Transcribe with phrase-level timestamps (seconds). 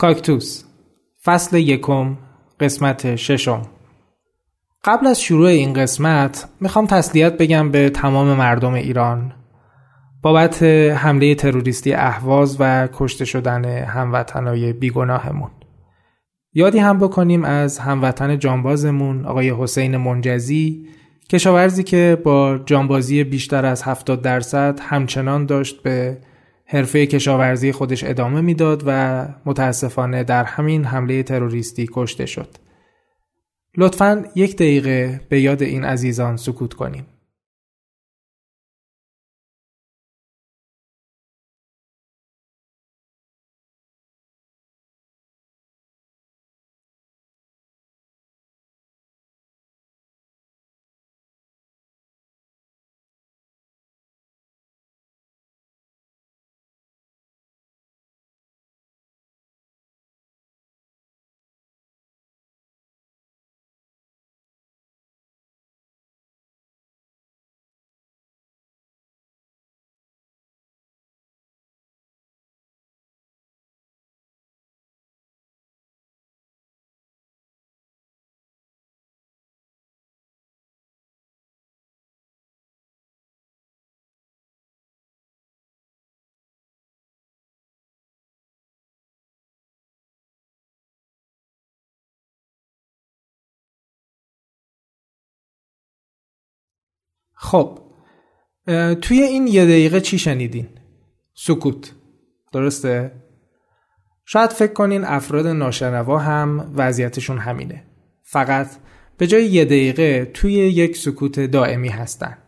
[0.00, 0.64] کاکتوس.
[1.24, 2.16] فصل یکم
[2.60, 3.62] قسمت ششم.
[4.84, 9.32] قبل از شروع این قسمت می‌خوام تسلیت بگم به تمام مردم ایران.
[10.22, 10.62] بابت
[10.96, 15.50] حمله تروریستی اهواز و کشته شدن هموطنای بیگناهمون.
[16.52, 20.88] یادی هم بکنیم از هموطن جانبازمون آقای حسین منجزی
[21.30, 26.18] کشاورزی که با جانبازی بیشتر از 70 درصد همچنان داشت به
[26.68, 32.48] حرفه کشاورزی خودش ادامه می‌داد و متاسفانه در همین حمله تروریستی کشته شد.
[33.76, 37.06] لطفا یک دقیقه به یاد این عزیزان سکوت کنیم.
[97.56, 97.78] خب
[98.94, 100.68] توی این یه دقیقه چی شنیدین؟
[101.34, 101.92] سکوت
[102.52, 103.12] درسته؟
[104.24, 107.82] شاید فکر کنین افراد ناشنوا هم وضعیتشون همینه
[108.22, 108.66] فقط
[109.18, 112.38] به جای یه دقیقه توی یک سکوت دائمی هستن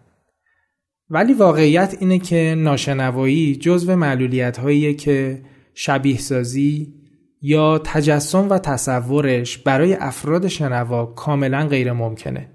[1.10, 5.42] ولی واقعیت اینه که ناشنوایی جزو معلولیت هاییه که
[5.74, 6.94] شبیه سازی
[7.42, 12.48] یا تجسم و تصورش برای افراد شنوا کاملا غیر ممکنه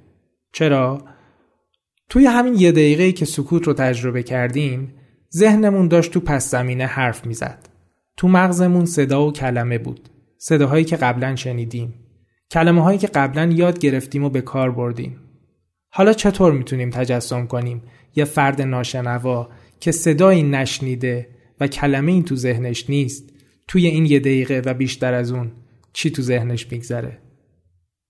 [0.52, 1.02] چرا؟
[2.14, 4.94] توی همین یه دقیقه که سکوت رو تجربه کردیم
[5.36, 7.70] ذهنمون داشت تو پس زمینه حرف می‌زد.
[8.18, 10.10] تو مغزمون صدا و کلمه بود.
[10.38, 11.94] صداهایی که قبلا شنیدیم.
[12.52, 15.20] کلمه هایی که قبلا یاد گرفتیم و به کار بردیم.
[15.90, 17.82] حالا چطور می‌تونیم تجسم کنیم
[18.16, 19.50] یه فرد ناشنوا
[19.80, 21.28] که صدایی نشنیده
[21.60, 23.30] و کلمه این تو ذهنش نیست
[23.68, 25.52] توی این یه دقیقه و بیشتر از اون
[25.94, 27.18] چی تو ذهنش میگذره؟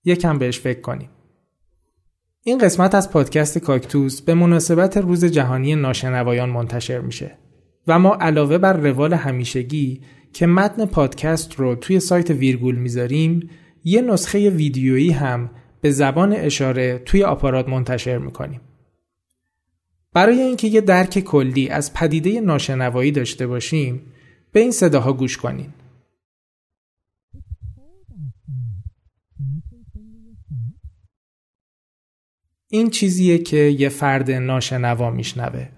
[0.04, 1.08] یکم بهش فکر کنیم.
[2.46, 7.38] این قسمت از پادکست کاکتوس به مناسبت روز جهانی ناشنوایان منتشر میشه
[7.86, 10.00] و ما علاوه بر روال همیشگی
[10.32, 13.50] که متن پادکست رو توی سایت ویرگول می‌ذاریم
[13.84, 15.50] یه نسخه ویدیویی هم
[15.80, 18.60] به زبان اشاره توی آپارات منتشر می‌کنیم.
[20.12, 24.02] برای اینکه یه درک کلی از پدیده ناشنوایی داشته باشیم
[24.52, 25.68] به این صداها گوش کنین.
[32.74, 35.68] این چیزیه که یه فرد ناشنوا میشنوه.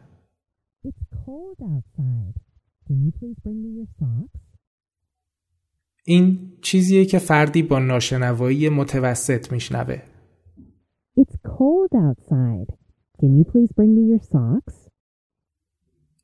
[6.04, 10.02] این چیزیه که فردی با ناشنوایی متوسط میشنوه.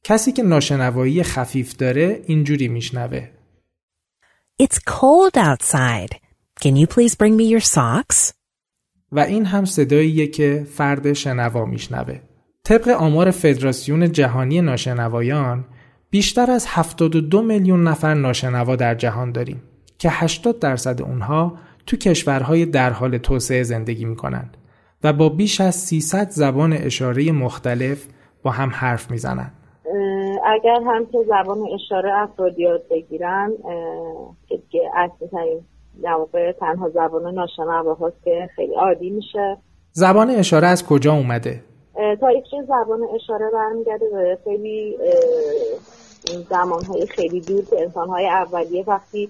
[0.04, 3.28] کسی که ناشنوایی خفیف داره اینجوری میشنوه.
[4.62, 6.12] It's cold outside.
[6.60, 8.32] Can you please bring me your socks?
[9.12, 12.18] و این هم صداییه که فرد شنوا میشنوه.
[12.64, 15.64] طبق آمار فدراسیون جهانی ناشنوایان
[16.10, 19.62] بیشتر از 72 میلیون نفر ناشنوا در جهان داریم
[19.98, 21.54] که 80 درصد اونها
[21.86, 24.56] تو کشورهای در حال توسعه زندگی می‌کنند
[25.04, 28.06] و با بیش از 300 زبان اشاره مختلف
[28.42, 29.52] با هم حرف می‌زنند.
[30.44, 33.50] اگر هم که زبان اشاره افراد یاد بگیرن
[34.70, 35.28] که اصلی
[36.02, 39.56] در واقع تنها زبان ناشنوا هاست که خیلی عادی میشه
[39.92, 41.60] زبان اشاره از کجا اومده؟
[42.20, 44.96] تاریخ زبان اشاره برمیگرده به خیلی
[46.50, 49.28] زمان های خیلی دور که انسان های اولیه وقتی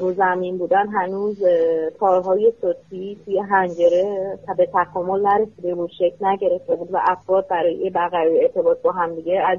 [0.00, 1.36] رو زمین بودن هنوز
[2.00, 8.42] تارهای صوتی توی هنجره به تکامل نرسیده بود شکل نگرفته بود و افراد برای بقیه
[8.42, 9.58] ارتباط با همدیگه از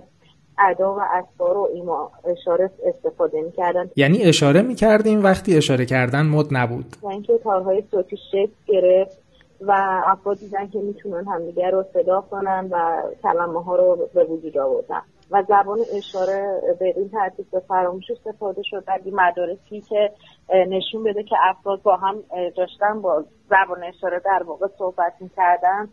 [0.60, 6.46] ادا و اسفار و ایما اشاره استفاده می‌کردن یعنی اشاره می‌کردیم وقتی اشاره کردن مد
[6.52, 6.86] نبود.
[7.02, 9.18] و اینکه تارهای صوتی شکل گرفت
[9.62, 14.58] و افراد دیدن که می‌تونن همدیگه رو صدا کنن و کلمه ها رو به وجود
[14.58, 15.02] آوردن.
[15.32, 18.84] و زبان اشاره به این ترتیب به فراموش استفاده شد.
[18.88, 20.12] ولی مدارکی که
[20.50, 22.16] نشون بده که افراد با هم
[22.58, 25.90] داشتن با زبان اشاره در واقع صحبت می‌کردن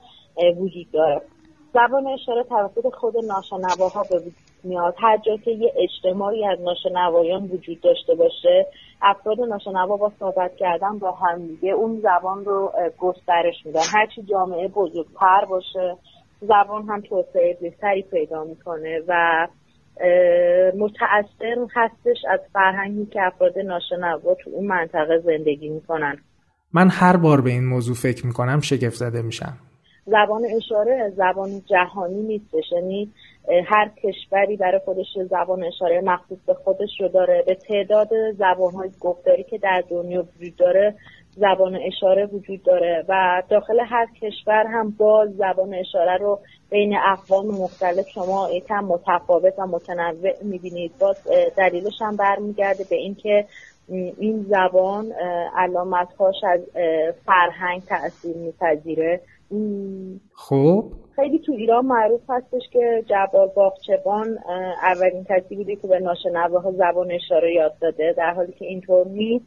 [0.59, 1.23] وجود داره.
[1.75, 4.95] زبان اشاره توسط خود ناشنواها به وجود میاد.
[4.99, 8.67] هر جا که یه اجتماعی از ناشنوایان وجود داشته باشه
[9.03, 13.81] افراد ناشنوا با صحبت کردن با هم دیگه اون زبان رو گسترش میدن.
[13.93, 15.97] هرچی جامعه بزرگتر باشه
[16.41, 19.49] زبان هم توسعه بهتری پیدا می‌کنه و
[20.79, 26.17] متأثر هستش از فرهنگی که افراد ناشنوا تو اون منطقه زندگی می‌کنن.
[26.75, 29.59] من هر بار به این موضوع فکر می‌کنم شگفت زده میشم.
[30.07, 32.73] زبان اشاره زبان جهانی نیستش.
[32.73, 33.13] یعنی
[33.67, 37.45] هر کشوری برای خودش زبان اشاره مخصوص به خودش رو داره.
[37.47, 38.09] به تعداد
[38.39, 40.95] زبان گفتاری که در دنیا وجود داره
[41.37, 46.39] زبان اشاره وجود داره و داخل هر کشور هم باز زبان اشاره رو
[46.71, 50.93] بین اقوام مختلف شما یکم متفاوت و متنوع می‌بینید.
[51.01, 53.45] باز دلیلش هم برمیگرده به اینکه
[53.89, 55.13] این زبان
[55.57, 56.61] علامتهاش از
[57.27, 59.21] فرهنگ تاثیر میپذیره.
[60.35, 60.85] خب.
[61.17, 64.39] خیلی تو ایران معروف هستش که جبار باغچبان
[64.83, 69.47] اولین کسی بوده که به ناشنواها زبان اشاره یاد داده در حالی که اینطور نیست.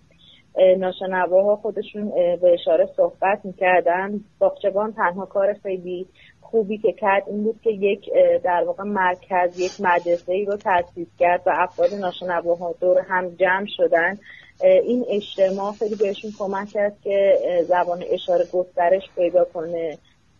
[0.78, 2.10] ناشنواها خودشون
[2.42, 4.20] به اشاره صحبت می‌کردن.
[4.40, 6.08] باغچبان تنها کار خیلی
[6.42, 8.10] خوبی که کرد این بود که یک
[8.44, 13.66] در واقع مرکز یک مدرسه ای رو تأسیس کرد و افراد ناشنواها دور هم جمع
[13.78, 14.18] شدن.
[14.62, 19.98] این اجتماع خیلی بهشون کمک کرد که زبان اشاره گسترش پیدا کنه.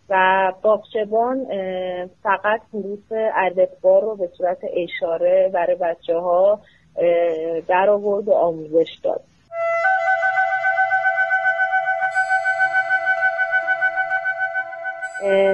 [0.10, 1.46] و باغچبان
[2.24, 6.60] فقط حروف الفبا رو به صورت اشاره برای بچه ها
[7.68, 9.22] در آورد و آموزش داد.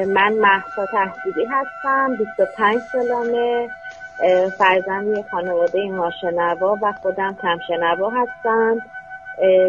[0.07, 3.69] من محسا تحصیلی هستم 25 سالانه
[4.57, 8.77] فرزند خانواده ناشنوا و خودم کمشنوا هستم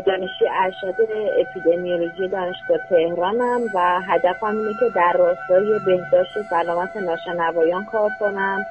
[0.06, 0.94] دانشجوی ارشد
[1.40, 8.66] اپیدمیولوژی دانشگاه تهرانم و هدفم اینه که در راستای بهداشت و سلامت ناشنوایان کار کنم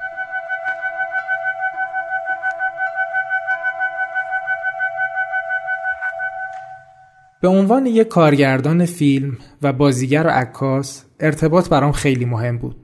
[7.40, 12.81] به عنوان یک کارگردان فیلم و بازیگر و عکاس ارتباط برام خیلی مهم بود.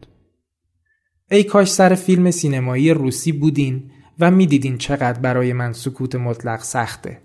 [1.31, 7.19] ای کاش سر فیلم سینمایی روسی بودین و می‌دیدین چقدر برای من سکوت مطلق سخته.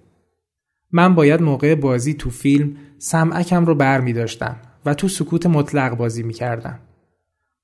[0.91, 4.55] من باید موقع بازی تو فیلم سمعکم رو بر می داشتم
[4.85, 6.79] و تو سکوت مطلق بازی می کردم.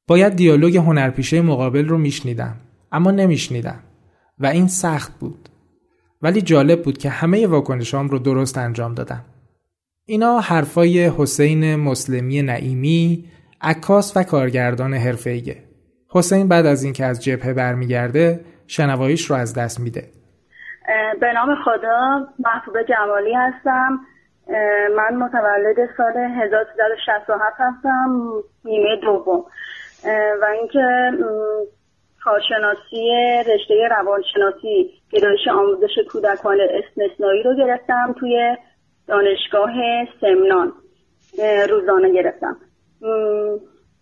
[0.08, 2.56] باید دیالوگ هنرپیشه مقابل رو میشنیدم
[2.92, 3.80] اما نمیشنیدم
[4.40, 5.50] و این سخت بود.
[6.22, 9.26] ولی جالب بود که همه واکنشام رو درست انجام دادم.
[10.06, 13.26] اینا حرفای حسین مسلمی نعیمی
[13.62, 15.69] عکاس و کارگردان حرفه‌ایه.
[16.12, 20.04] حسین بعد از اینکه از جبهه برمیگرده شنواییش رو از دست میده.
[21.20, 24.00] به نام خدا محبوب جمالی هستم.
[24.98, 28.22] من متولد سال 1367 هستم
[28.66, 29.46] نیمه دوم.
[30.42, 31.12] و اینکه
[32.24, 33.12] کارشناسی
[33.54, 38.58] رشته روانشناسی گرایش آموزش کودکان استثنایی رو گرفتم توی
[39.08, 39.72] دانشگاه
[40.22, 40.74] سمنان.
[41.70, 42.58] روزانه گرفتم.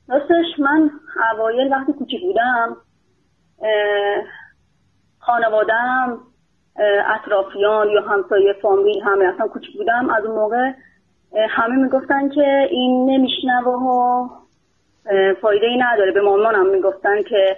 [0.09, 0.89] راستش من
[1.33, 2.77] اوایل وقتی کوچیک بودم
[5.19, 6.19] خانوادم
[7.15, 10.09] اطرافیان یا همسایه فامیل همه اصلا کوچیک بودم.
[10.09, 10.71] از اون موقع
[11.49, 14.27] همه می‌گفتن که این نمیشنوه و
[15.41, 16.11] فایده ای نداره.
[16.11, 17.57] به مامانم می‌گفتن که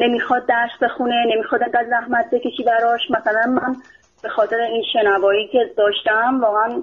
[0.00, 3.10] نمی‌خواد درس بخونه نمی‌خواد انقدر زحمت بکشی براش.
[3.10, 3.76] مثلا من
[4.22, 6.82] به خاطر این شنوایی که داشتم واقعا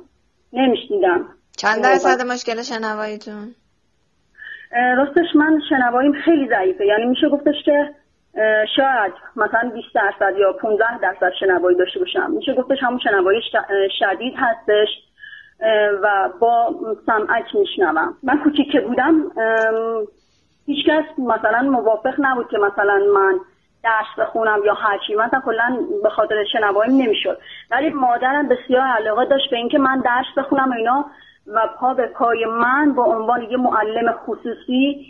[0.54, 1.26] نمیشنیدم.
[1.58, 3.56] چند درصد مشکل شنواییتون؟
[4.98, 6.86] راستش من شنواییم خیلی ضعیفه.
[6.86, 7.90] یعنی میشه گفتش که
[8.76, 12.32] شاید مثلا 20 درصد یا 15 درصد شنوایی داشته باشم.
[12.32, 13.42] میشه گفتش همون شنوایی
[14.00, 14.88] شدید هستش
[16.04, 16.76] و با
[17.06, 18.14] سمعک میشنوم.
[18.24, 19.32] من کوچیک که بودم
[20.66, 23.40] هیچکس مثلا موافق نبود که مثلا من
[23.84, 25.16] درس بخونم یا هرچی.
[25.16, 27.38] مثلا کلا به خاطر شنواییم نمی‌شد.
[27.72, 31.06] ولی مادرم بسیار علاقه داشت به اینکه من درس بخونم اینا.
[31.56, 35.06] و پا به پای من با عنوان یه معلم خصوصی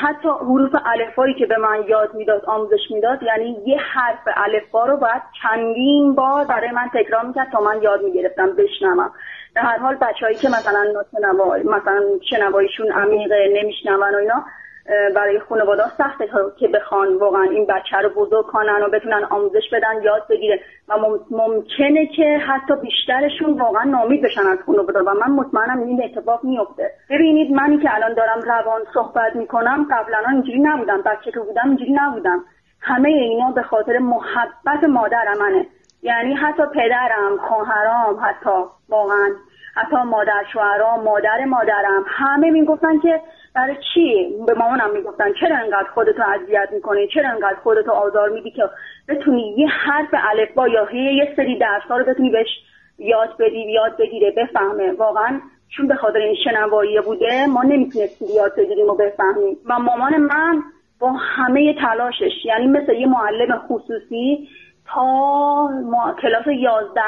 [0.00, 4.96] حتی حروف الفایی که به من یاد می‌داد آموزش می‌داد یعنی یه حرف الفا رو
[4.96, 9.10] باید چندین بار برای من تکرار می‌کرد تا من یاد می‌گرفتم بشنوم.
[9.54, 10.84] در هر حال بچههایی که مثلا
[11.64, 14.44] مثلا شنواییشون عمیقه نمیشنون و اینا
[15.14, 20.02] برای خانواده سخته که بخوان واقعا این بچه رو بزرگ کنن و بتونن آموزش بدن
[20.02, 20.94] یاد بگیره و
[21.30, 26.90] ممکنه که حتی بیشترشون واقعا نامید بشن از خانواده و من مطمئنم این اتفاق میفته
[27.10, 31.02] ببینید منی که الان دارم روان صحبت می‌کنم قبلا اینجوری نبودم.
[31.02, 32.44] بچه که بودم اینجوری نبودم.
[32.80, 35.66] همه اینا به خاطر محبت مادر منه.
[36.02, 39.28] یعنی حتی پدرم خواهرام حتی واقعا
[39.76, 43.20] حتی مادر شوهرام مادر مادرم همه می‌گفتن که
[43.54, 48.50] برای چی به مامانم می‌گفتن؟ چرا انقدر خودتو اذیت می‌کنی؟ چرا انقدر خودتو آزار میدی
[48.50, 48.62] که
[49.08, 52.48] بتونی یه حرف الفبا یا یه سری درس ها رو بتونی بهش
[52.98, 55.40] یاد بدی یاد بگیره بفهمه؟ واقعا
[55.76, 59.56] چون به خاطر این شنوایی بوده ما نمی‌تونستیم یاد بگیریم و بفهمیم.
[59.66, 60.62] و مامان من
[60.98, 64.48] با همه تلاشش یعنی مثل یه معلم خصوصی
[64.86, 65.04] تا
[65.68, 67.00] ما کلاس یازده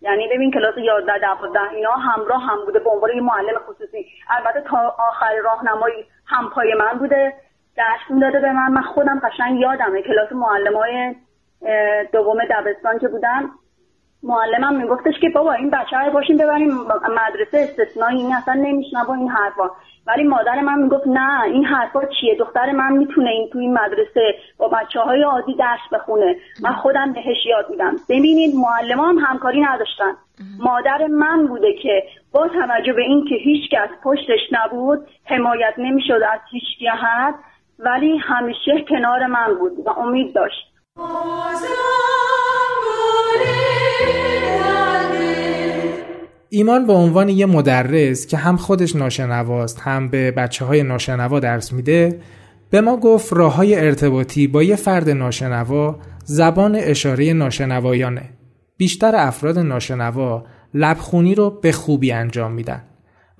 [0.00, 4.06] یعنی ببین کلاس 11 12 اینا همراه هم بوده به عنوان یه معلم خصوصی.
[4.30, 7.32] البته تا آخر راهنمایی هم پای من بوده
[7.76, 8.72] درس داده به من.
[8.72, 11.14] من خودم قشنگ یادمه کلاس معلمای
[12.12, 13.50] دوم دبستان که بودم.
[14.22, 16.68] معلمم میگفتش که بابا این بچه های باشیم ببریم
[17.10, 18.54] مدرسه استثنایی این اصلا
[19.08, 19.70] با این حرفا.
[20.08, 24.34] ولی مادر من می‌گفت نه این حرفا چیه؟ دختر من می‌تونه این تو این مدرسه
[24.58, 26.36] با بچه های عادی درس بخونه.
[26.62, 27.96] من خودم بهش یاد میدم.
[28.08, 30.12] ببینید معلم هم همکاری نداشتن.
[30.58, 36.40] مادر من بوده که با توجه به اینکه هیچ کس پشتش نبود حمایت نمی‌شد از
[36.50, 37.34] هیچ جهت
[37.78, 40.72] ولی همیشه کنار من بود و امید داشت.
[46.50, 51.72] ایمان به عنوان یه مدرس که هم خودش ناشنواست هم به بچه های ناشنوا درس
[51.72, 52.20] میده
[52.70, 58.30] به ما گفت راه های ارتباطی با یه فرد ناشنوا زبان اشاره ناشنوایانه.
[58.76, 62.82] بیشتر افراد ناشنوا لبخونی رو به خوبی انجام میدن.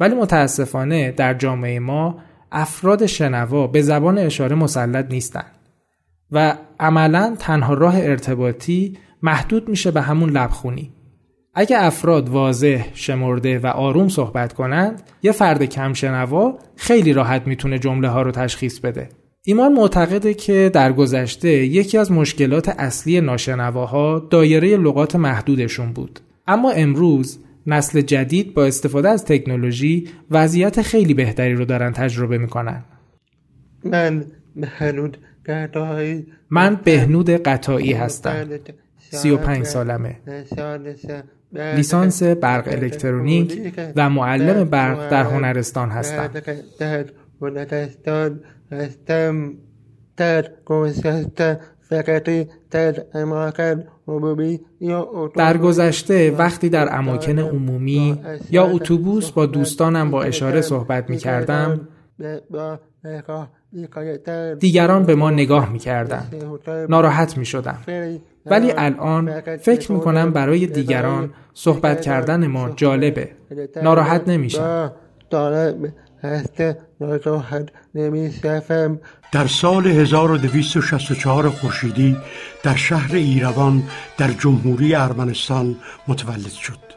[0.00, 2.18] ولی متاسفانه در جامعه ما
[2.52, 5.44] افراد شنوا به زبان اشاره مسلط نیستن.
[6.32, 10.92] و عملا تنها راه ارتباطی محدود میشه به همون لبخونی.
[11.60, 17.78] اگه افراد واضح، شمرده و آروم صحبت کنند، یه فرد کم شنوا خیلی راحت می‌تونه
[17.78, 19.08] جمله ها رو تشخیص بده.
[19.44, 26.20] ایمان معتقده که در گذشته یکی از مشکلات اصلی ناشنواها دایره لغات محدودشون بود.
[26.46, 32.84] اما امروز نسل جدید با استفاده از تکنولوژی وضعیت خیلی بهتری رو دارن تجربه می‌کنن.
[33.84, 34.24] من
[34.56, 38.46] بهنود قطعی من بهنود قطعی هستم.
[39.10, 40.16] 35 سالمه.
[41.52, 46.30] لیسانس برق الکترونیک و معلم برق در هنرستان هستم.
[55.36, 61.88] در گذشته وقتی در اماکن عمومی یا اتوبوس با دوستانم با اشاره صحبت می کردم
[64.58, 66.26] دیگران به ما نگاه می کردن.
[66.88, 67.78] ناراحت می شدم.
[68.50, 73.30] ولی الان فکر می کنم برای دیگران صحبت کردن ما جالبه.
[73.82, 74.92] ناراحت نمیشم.
[79.32, 82.16] در سال 1264 خورشیدی
[82.62, 83.82] در شهر ایروان
[84.18, 85.76] در جمهوری ارمنستان
[86.08, 86.87] متولد شد.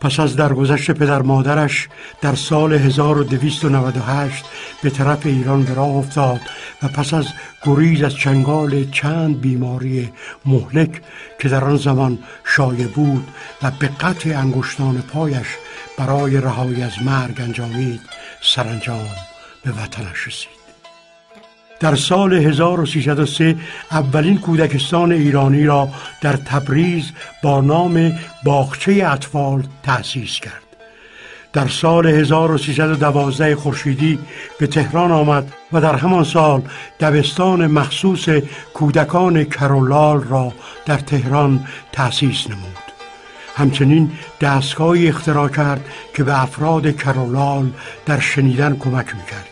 [0.00, 1.88] پس از درگذشت پدر مادرش
[2.20, 4.44] در سال 1298
[4.82, 6.40] به طرف ایران به راه افتاد
[6.82, 7.26] و پس از
[7.64, 10.12] گریز از چنگال چند بیماری
[10.46, 11.02] مهلک
[11.38, 13.28] که در آن زمان شایع بود
[13.62, 15.46] و به قطع انگشتان پایش
[15.98, 18.00] برای رهایی از مرگ انجامید
[18.42, 19.08] سرانجام
[19.64, 20.69] به وطنش رسید.
[21.80, 23.56] در سال 1303
[23.90, 25.88] اولین کودکستان ایرانی را
[26.20, 28.12] در تبریز با نام
[28.44, 30.62] باغچه اطفال تأسیس کرد.
[31.52, 34.18] در سال 1312 خورشیدی
[34.58, 36.62] به تهران آمد و در همان سال
[37.00, 38.28] دبستان مخصوص
[38.74, 40.52] کودکان کرولال را
[40.86, 42.90] در تهران تأسیس نمود.
[43.56, 45.84] همچنین دستگاهی اختراع کرد
[46.14, 47.70] که به افراد کرولال
[48.06, 49.49] در شنیدن کمک می‌کرد.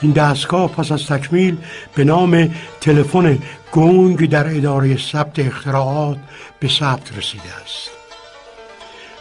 [0.00, 1.56] این دستگاه پس از تکمیل
[1.94, 2.50] به نام
[2.80, 3.38] تلفن
[3.72, 6.18] گنگ در اداره ثبت اختراعات
[6.60, 7.90] به ثبت رسیده است.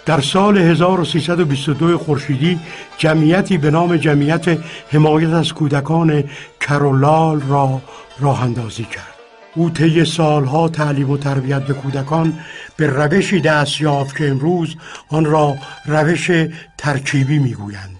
[0.05, 2.59] در سال 1322 خورشیدی
[2.97, 4.57] جمعیتی به نام جمعیت
[4.91, 6.23] حمایت از کودکان
[6.61, 7.81] کرولال را
[8.19, 9.15] راه اندازی کرد.
[9.55, 12.39] او طی سالها تعلیم و تربیت به کودکان
[12.77, 14.75] به روشی دست یافت که امروز
[15.09, 15.55] آن را
[15.85, 16.31] روش
[16.77, 17.94] ترکیبی می‌گویند.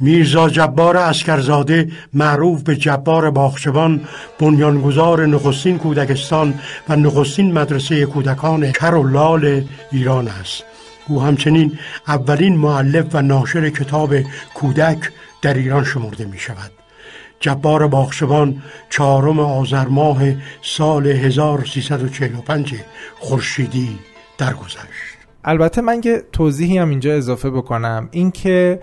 [0.00, 4.00] میرزا جبار اسکرزاده معروف به جبار باخشبان
[4.38, 6.54] بنیانگذار نخستین کودکستان
[6.88, 10.64] و نخستین مدرسه کودکان کرولال ایران است.
[11.08, 11.78] او همچنین
[12.08, 14.14] اولین معلف و ناشر کتاب
[14.54, 16.70] کودک در ایران شمرده می شود
[17.40, 20.22] جبار باخشبان چهارم آذر ماه
[20.62, 22.74] سال 1345
[23.18, 23.98] خورشیدی
[24.38, 25.10] درگذشت.
[25.44, 28.08] البته من که توضیحی هم اینجا اضافه بکنم.
[28.10, 28.80] اینکه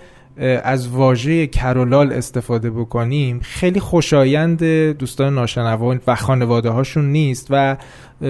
[0.63, 4.63] از واژه کرولال استفاده بکنیم خیلی خوشایند
[4.93, 7.77] دوستان ناشنوان و خانواده هاشون نیست و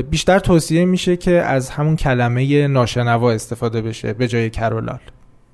[0.09, 4.99] بیشتر توصیه میشه که از همون کلمه ناشنوا استفاده بشه به جای کرولال.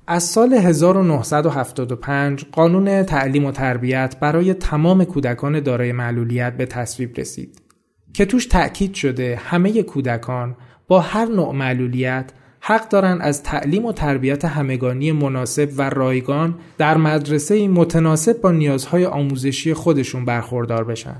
[0.06, 7.62] از سال 1975 قانون تعلیم و تربیت برای تمام کودکان دارای معلولیت به تصویب رسید
[8.14, 10.56] که توش تأکید شده همه کودکان
[10.88, 12.32] با هر نوع معلولیت
[12.66, 19.06] حق دارند از تعلیم و تربیت همگانی مناسب و رایگان در مدرسه متناسب با نیازهای
[19.06, 21.16] آموزشی خودشون برخوردار بشن.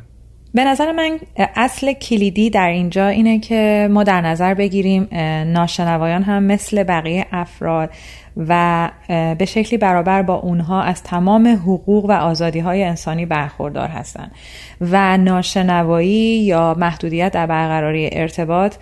[0.54, 1.18] به نظر من
[1.56, 5.08] اصل کلیدی در اینجا اینه که ما در نظر بگیریم
[5.46, 7.90] ناشنوایان هم مثل بقیه افراد
[8.36, 14.32] و به شکلی برابر با اونها از تمام حقوق و آزادی های انسانی برخوردار هستند
[14.80, 18.74] و ناشنوایی یا محدودیت در برقراری ارتباط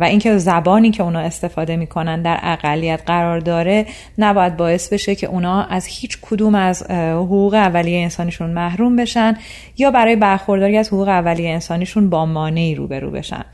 [0.00, 3.86] و اینکه زبانی که اونا استفاده می‌کنن در اقلیت قرار داره
[4.18, 9.36] نباید باعث بشه که اونا از هیچ کدوم از حقوق اولیه انسانیشون محروم بشن
[9.78, 13.44] یا برای برخورداری از حقوق اولیه انسانیشون با مانعی روبرو بشن.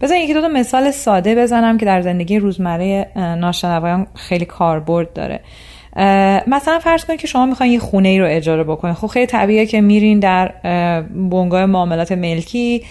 [0.00, 5.40] بذار یکی دو تا مثال ساده بزنم که در زندگی روزمره ناشنوایان خیلی کاربرد داره.
[6.46, 9.66] مثلا فرض کنید که شما می‌خواین یه خونه ای رو اجاره بکنید خب خیلی طبیعیه
[9.66, 10.48] که میرین در
[11.14, 12.82] بنگاه معاملات ملکی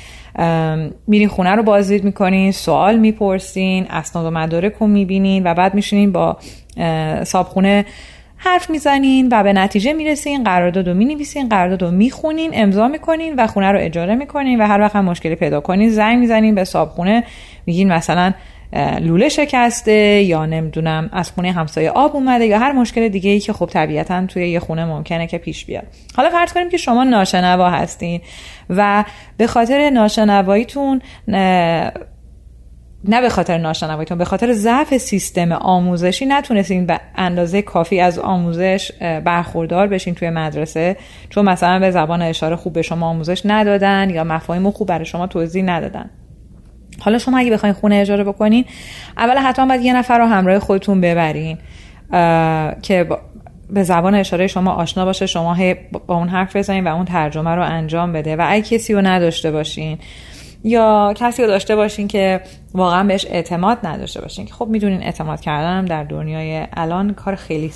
[1.07, 6.11] میرین خونه رو بازدید می‌کنین سوال می‌پرسین اسناد و مدارک رو می‌بینین و بعد میشینین
[6.11, 6.37] با
[7.23, 7.85] صابخونه
[8.37, 13.47] حرف می‌زنین و به نتیجه می‌رسین قرارداد رو می‌نویسین قرارداد رو می‌خونین امضا می‌کنین و
[13.47, 17.23] خونه رو اجاره می‌کنین و هر وقت هم مشکلی پیدا کنین زنگ می‌زنین به صابخونه
[17.65, 18.33] میگین مثلا
[19.01, 19.91] لوله شکسته
[20.21, 24.25] یا نمی‌دونم از خونه همسایه آب اومده یا هر مشکل دیگه ای که خب طبیعتا
[24.25, 25.83] توی یه خونه ممکنه که پیش بیاد.
[26.15, 28.21] حالا فرض کنیم که شما ناشنوا هستین.
[28.69, 29.05] و
[29.37, 31.01] به خاطر ناشنواییتون
[33.03, 38.91] نه به خاطر ناشنواییتون به خاطر ضعف سیستم آموزشی نتونستین به اندازه کافی از آموزش
[39.01, 40.97] برخوردار بشین توی مدرسه.
[41.29, 45.27] چون مثلا به زبان اشاره خوب به شما آموزش ندادن یا مفاهیم خوب برای شما
[45.27, 46.09] توضیح ندادن.
[46.99, 48.65] حالا شما اگه بخواین خونه اجاره بکنین
[49.17, 51.57] اول حتما باید یه نفر رو همراه خودتون ببرین
[52.81, 53.07] که
[53.69, 55.57] به زبان اشاره شما آشنا باشه شما
[56.07, 58.35] با اون حرف بزنین و اون ترجمه رو انجام بده.
[58.35, 59.97] و اگه کسی رو نداشته باشین
[60.63, 62.41] یا کسی رو داشته باشین که
[62.73, 64.45] واقعا بهش اعتماد نداشته باشین.
[64.45, 67.71] که خب می‌دونین اعتماد کردن در دنیای الان کار خیلی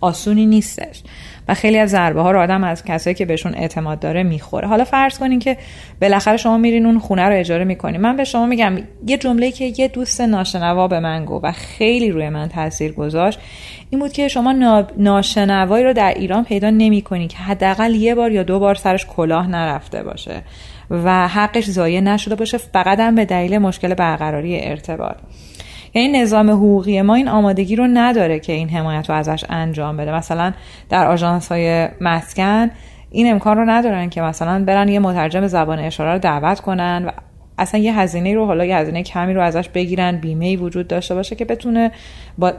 [0.00, 1.02] آسونی نیستش.
[1.48, 4.68] و خیلی از ضربه ها رو آدم از کسایی که بهشون اعتماد داره می‌خوره.
[4.68, 5.56] حالا فرض کنین که
[6.00, 8.00] بالاخره شما میرین اون خونه رو اجاره می‌کنین.
[8.00, 12.10] من به شما میگم یه جمله که یه دوست ناشنوا به من گفت و خیلی
[12.10, 13.38] روی من تاثیر گذاشت
[13.90, 18.42] این بود که شما ناشنوایی رو در ایران پیدا نمی‌کنین که حداقل یه بار یا
[18.42, 20.42] دو بار سرش کلاه نرفته باشه
[20.90, 25.16] و حقش ضایع نشده باشه فقط هم به دلیل مشکل برقراری ارتباط.
[25.96, 30.14] یعنی نظام حقوقی ما این آمادگی رو نداره که این حمایت رو ازش انجام بده.
[30.14, 30.52] مثلا
[30.88, 32.70] در آژانس های مسکن
[33.10, 37.10] این امکان رو ندارن که مثلا برن یه مترجم زبان اشاره رو دعوت کنن و
[37.58, 41.36] اصلا یه هزینه رو حالا یه هزینه کمی رو ازش بگیرن بیمه وجود داشته باشه
[41.36, 41.90] که بتونه
[42.38, 42.52] با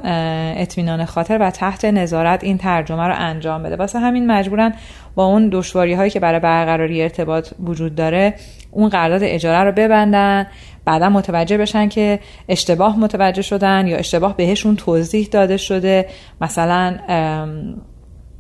[0.58, 3.76] اطمینان خاطر و تحت نظارت این ترجمه رو انجام بده.
[3.76, 4.74] واسه همین مجبورن
[5.16, 8.34] با اون دشواری هایی که برای برقراری ارتباط وجود داره
[8.72, 10.48] اون قرارداد اجاره رو ببندن
[10.86, 16.06] بعدا متوجه بشن که اشتباه متوجه شدن یا اشتباه بهشون توضیح داده شده.
[16.42, 16.98] مثلا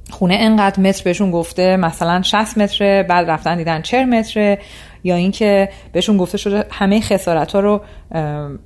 [0.09, 4.59] خونه انقدر متر بهشون گفته مثلا 60 متره بعد رفتن دیدن 40 متره.
[5.07, 7.81] یا اینکه بهشون گفته شده همه خسارت ها رو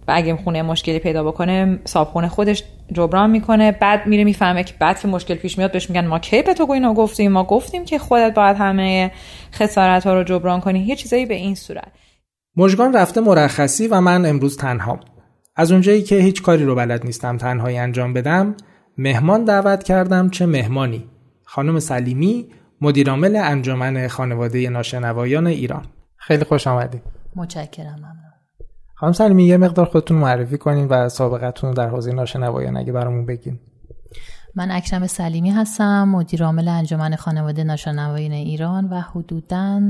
[0.07, 3.71] اگه خونه مشکلی پیدا بکنه صابخونه خودش جبران می‌کنه.
[3.71, 6.71] بعد میره می‌فهمه که بعد که مشکل پیش میاد بهش میگن ما کی به تو
[6.71, 9.11] اینو گفتیم؟ ما گفتیم که خودت باید همه
[9.53, 10.79] خسارت ها رو جبران کنی.
[10.79, 11.91] یه چیزایی به این صورت.
[12.55, 14.99] مژگان رفته مرخصی و من امروز تنهام
[15.55, 18.55] از اونجایی که هیچ کاری رو بلد نیستم تنهایی انجام بدم
[18.97, 21.03] مهمان دعوت کردم چه مهمانی.
[21.45, 22.45] خانم سلیمی
[22.81, 25.85] مدیرعامل انجمن خانواده ناشنوایان ایران.
[26.21, 27.01] خیلی خوش آمدید
[27.35, 28.15] متشکرم ممنون.
[28.95, 33.25] خانم سلیمی یه مقدار خودتون معرفی کنین و سابقتون رو در حوزه ناشنوایان اگه برامون
[33.25, 33.59] بگین.
[34.55, 39.81] من اکرم سلیمی هستم مدیر عامل انجمن خانواده ناشنوایان ایران و حدوداً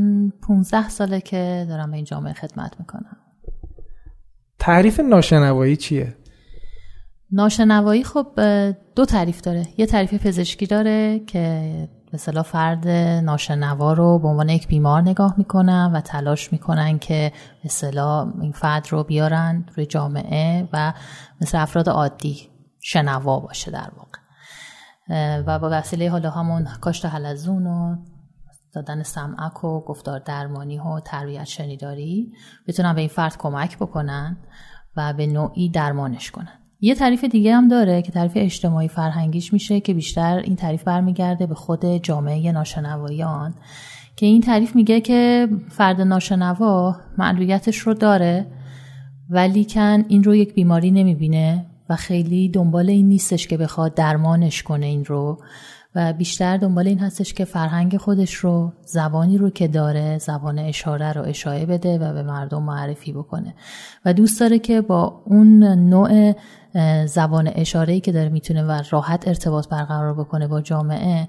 [0.41, 3.17] 15 ساله که دارم به این جامعه خدمت می‌کنم.
[4.60, 6.15] تعریف ناشنوایی چیه؟
[7.32, 8.28] ناشنوایی خب
[8.96, 9.67] دو تعریف داره.
[9.78, 12.88] یه تعریف پزشکی داره که مثلا فرد
[13.24, 17.32] ناشنوا رو به عنوان یک بیمار نگاه می‌کنن و تلاش می‌کنن که
[17.65, 20.93] مثلا این فرد رو بیارن روی جامعه و
[21.41, 22.50] مثل افراد عادی
[22.82, 24.21] شنوا باشه در واقع.
[25.47, 27.95] و با وسیله حالا همون کاشت حلزون و
[28.74, 32.34] دادن سمعک و گفتار درمانی و تربیت شنیداری
[32.67, 34.38] بتونن به این فرد کمک بکنن
[34.97, 36.61] و به نوعی درمانش کنن.
[36.84, 41.46] یه تعریف دیگه هم داره که تعریف اجتماعی فرهنگیش میشه که بیشتر این تعریف برمیگرده
[41.46, 43.54] به خود جامعه ناشنوایان
[44.15, 48.48] که این تعریف میگه که فرد ناشنوا معلولیتش رو داره
[49.30, 54.63] ولی کن این رو یک بیماری نمی‌بینه و خیلی دنبال این نیستش که بخواد درمانش
[54.63, 55.39] کنه این رو.
[55.95, 61.13] و بیشتر دنبال این هستش که فرهنگ خودش رو زبانی رو که داره زبان اشاره
[61.13, 63.54] رو اشاره بده و به مردم معرفی بکنه.
[64.06, 66.34] و دوست داره که با اون نوع
[67.06, 71.27] زبان اشاره که داره می‌تونه و راحت ارتباط برقرار بکنه با جامعه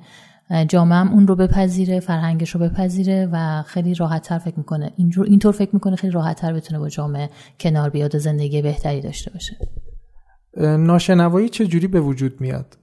[0.68, 4.92] جامعه هم اون رو بپذیره فرهنگش رو بپذیره و خیلی راحت تر فکر می‌کنه.
[4.96, 9.00] اینجور اینطور فکر می‌کنه خیلی راحت تر بتونه با جامعه کنار بیاد و زندگی بهتری
[9.00, 9.56] داشته باشه.
[10.76, 12.76] ناشنوایی چه جوری به وجود میاد؟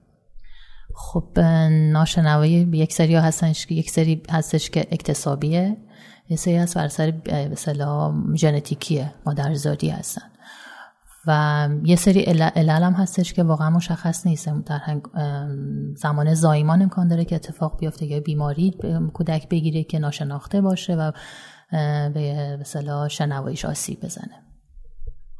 [1.00, 3.20] خب ناشنوایی یک سری
[3.68, 5.76] که یک سری هستش که اکتسابیه
[6.28, 7.12] یه سری هست بر سر
[7.52, 10.22] مثلا ژنتیکیه مادرزادی هستن.
[11.26, 14.48] و یه سری علل هم هستش که واقعا مشخص نیست.
[14.66, 14.80] در
[15.96, 18.74] زمان زایمان امکان داره که اتفاق بیفته یا بیماری
[19.14, 21.12] کودک بگیره که ناشناخته باشه و
[22.14, 24.49] به مثلا شنواییش آسیب بزنه.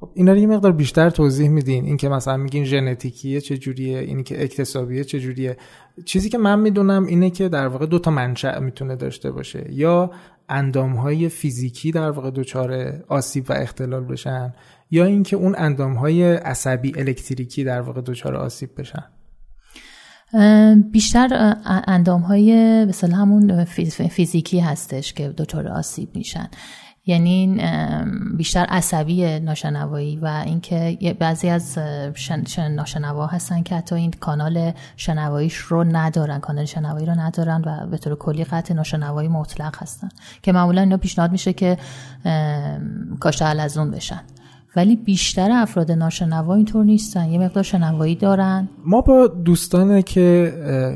[0.01, 1.85] خب اینا رو یه مقدار بیشتر توضیح میدین.
[1.85, 5.57] این که مثلا میگین ژنتیکیه چه جوریه اینی که اکتسابیه چه جوریه
[6.05, 9.67] چیزی که من می‌دونم اینه که در واقع دو تا منشأ می‌تونه داشته باشه.
[9.71, 10.11] یا
[10.49, 14.53] اندامهای فیزیکی در واقع دچار آسیب و اختلال بشن
[14.91, 19.05] یا اینکه اون اندامهای عصبی الکتریکی در واقع دچار آسیب بشن.
[20.93, 26.51] بیشتر اندام های مثلا همون فیزیکی هستش که دچار آسیب میشن.
[27.11, 27.61] یعنی
[28.37, 31.79] بیشتر عصبی ناشنوایی و اینکه بعضی از
[32.14, 37.87] شن ناشنوا هستن که حتی این کانال شنواییش رو ندارن کانال شنوایی رو ندارن و
[37.87, 40.09] به طور کلی قطع ناشنوایی مطلق هستن.
[40.42, 41.79] که معمولا اینا پیشنهاد میشه که
[43.20, 44.20] کاشته اون بشن.
[44.77, 47.29] ولی بیشتر افراد ناشنوا اینطور نیستن.
[47.29, 48.69] یه مقدار شنوایی دارن.
[48.85, 50.53] ما با دوستان که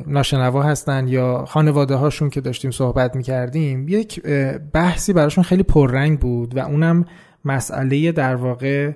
[0.06, 4.22] ناشنوا هستن یا خانواده هاشون که داشتیم صحبت می‌کردیم یک
[4.72, 7.04] بحثی براشون خیلی پررنگ بود و اونم
[7.44, 8.92] مسئله در واقع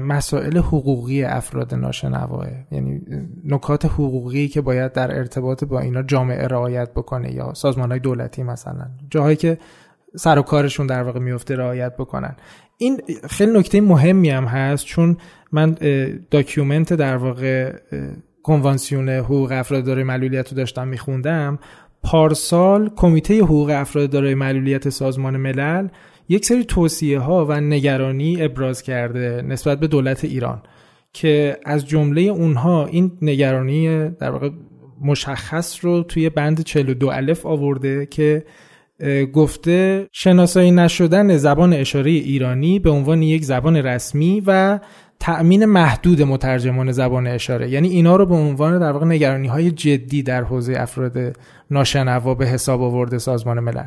[0.00, 2.46] مسائل حقوقی افراد ناشنوائه.
[2.70, 3.00] یعنی
[3.44, 8.42] نکات حقوقی که باید در ارتباط با اینا جامعه رعایت بکنه یا سازمان های دولتی
[8.42, 8.86] مثلا.
[9.10, 9.58] جاهایی که
[10.16, 12.36] سر و کارشون در واقع میفته رعایت بکنن.
[12.80, 15.16] این خیلی نکته مهمی هم هست چون
[15.52, 15.76] من
[16.30, 17.72] document در واقع
[18.42, 21.58] کنوانسیون حقوق افراد دارای معلولیت رو داشتم میخوندم.
[22.02, 25.88] پارسال کمیته حقوق افراد دارای معلولیت سازمان ملل
[26.28, 30.62] یک سری توصیه ها و نگرانی ابراز کرده نسبت به دولت ایران
[31.12, 34.50] که از جمله اونها این نگرانی در واقع
[35.00, 38.44] مشخص رو توی بند 42 الف آورده که
[39.34, 44.78] گفته شناسایی نشدن زبان اشاره ایرانی به عنوان یک زبان رسمی و
[45.20, 47.70] تأمین محدود مترجمان زبان اشاره.
[47.70, 51.36] یعنی اینا رو به عنوان در واقع نگرانی های جدی در حوزه افراد
[51.70, 53.86] ناشنوا به حساب آورده سازمان ملل.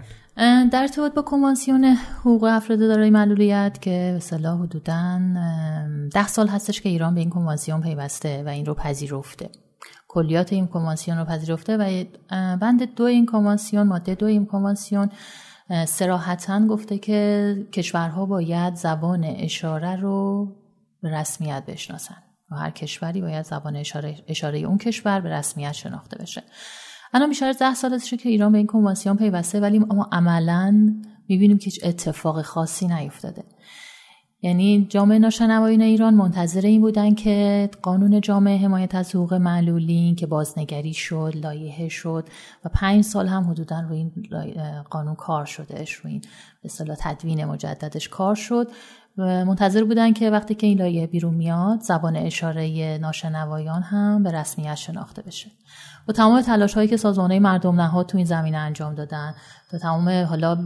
[0.72, 1.84] در ارتباط با کنوانسیون
[2.20, 5.20] حقوق افراد دارای معلولیت که به حدودا
[6.14, 9.50] ده سال هستش که ایران به این کنوانسیون پیوسته و این رو پذیرفته.
[10.14, 12.04] کلیات این کنوانسیون رو پذیرفته و
[12.58, 15.10] بند دو این کنوانسیون ماده دو این کنوانسیون
[15.88, 20.48] سراحتا گفته که کشورها باید زبان اشاره رو
[21.02, 22.18] به رسمیت بشناسن
[22.52, 26.44] و هر کشوری باید زبان اشاره, اشاره اون کشور به رسمیت شناخته بشه.
[27.14, 30.94] الان بیشتر ده سال که ایران به این کنوانسیون پیوسته ولی اما عملا
[31.30, 33.44] می‌بینیم که هیچ اتفاق خاصی نیفتاده.
[34.46, 40.28] یعنی جامعه ناشنوایان ایران منتظر این بودن که قانون جامعه حمایت از حقوق معلولین که
[40.28, 42.28] بازنگری شد لایحه شد
[42.66, 44.12] و پنج سال هم حدودا روی این
[44.90, 46.22] قانون کار شدهش روی این
[46.64, 48.72] به تدوین مجددش کار شد.
[49.18, 54.76] منتظر بودن که وقتی که این لایحه بیرون میاد زبان اشاره ناشنوایان هم به رسمیت
[54.76, 55.52] شناخته بشه.
[56.08, 59.34] با تمام تلاش هایی که سازمان مردم نهاد تو این زمینه انجام دادن
[59.72, 60.58] تا تمام حالا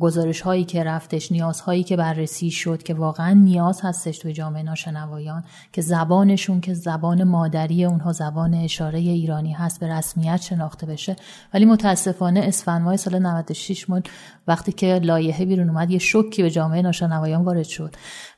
[0.00, 4.62] گزارش هایی که رفتش نیاز هایی که بررسی شد که واقعا نیاز هستش توی جامعه
[4.62, 11.16] ناشنوایان که زبانشون که زبان مادری اونها زبان اشاره ایرانی هست به رسمیت شناخته بشه.
[11.54, 14.02] ولی متاسفانه اسفند سال 96 مون
[14.46, 17.89] وقتی که لایحه بیرون اومد یه شوکی به جامعه ناشنوایان وارد شد.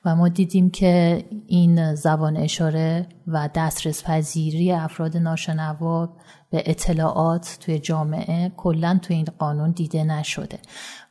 [0.05, 6.09] و ما دیدیم که این زبان اشاره و دسترس پذیری افراد ناشنوا
[6.51, 10.59] به اطلاعات توی جامعه کلا توی این قانون دیده نشده.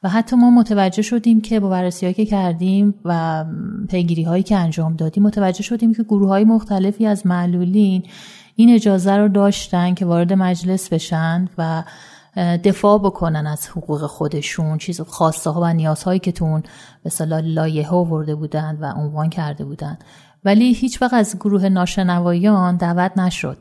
[0.04, 3.46] و حتی ما متوجه شدیم که با بررسی که کردیم و
[3.90, 8.04] پیگیری هایی که انجام دادیم متوجه شدیم که گروه های مختلفی از معلولین
[8.56, 11.84] این اجازه رو داشتن که وارد مجلس بشن و
[12.38, 16.64] دفاع بکنن از حقوق خودشون چیز خواسته ها و نیازهایی که تو اون
[17.04, 19.98] به لایحه آورده بودن و عنوان کرده بودن.
[20.46, 23.58] ولی هیچ وقت از گروه ناشنوایان دعوت نشد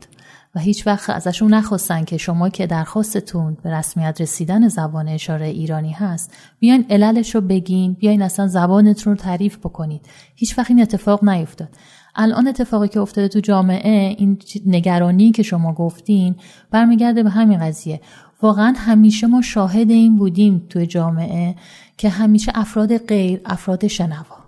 [0.55, 5.91] و هیچ وقت ازشون نخواستن که شما که درخواستتون به رسمیت رسیدن زبان اشاره ایرانی
[5.91, 10.05] هست بیاین عللش رو بگین بیاین اصلا زبانتون رو تعریف بکنید.
[10.35, 11.69] هیچ وقت این اتفاق نیفتاد.
[12.15, 16.35] الان اتفاقی که افتاده تو جامعه این نگرانی که شما گفتین
[16.71, 18.01] برمیگرده به همین قضیه.
[18.41, 21.55] واقعا همیشه ما شاهد این بودیم تو جامعه
[21.97, 24.41] که همیشه افراد غیر افراد شنوا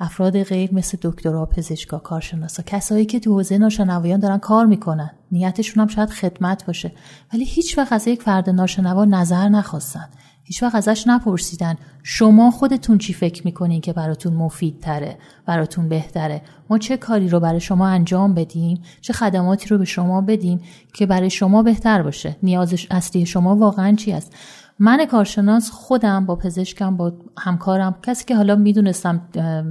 [0.00, 5.10] افراد غیر مثل دکترها پزشکا کارشناسا کسایی که تو حوزه ناشنوایان دارن کار می‌کنن.
[5.32, 6.92] نیتشون هم شاید خدمت باشه.
[7.32, 10.08] ولی هیچ وقت از یک فرد ناشنوا نظر نخواستن.
[10.48, 11.76] هیچ وقت ازش نپرسیدن.
[12.02, 17.40] شما خودتون چی فکر می‌کنین که براتون مفید تره براتون بهتره؟ ما چه کاری رو
[17.40, 20.60] برای شما انجام بدیم؟ چه خدماتی رو به شما بدیم
[20.94, 24.36] که برای شما بهتر باشه؟ نیاز اصلی شما واقعا چی است؟
[24.78, 29.28] من کارشناس خودم با پزشکم با همکارم کسی که حالا می‌دونستم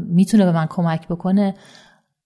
[0.08, 1.54] می‌تونه به من کمک بکنه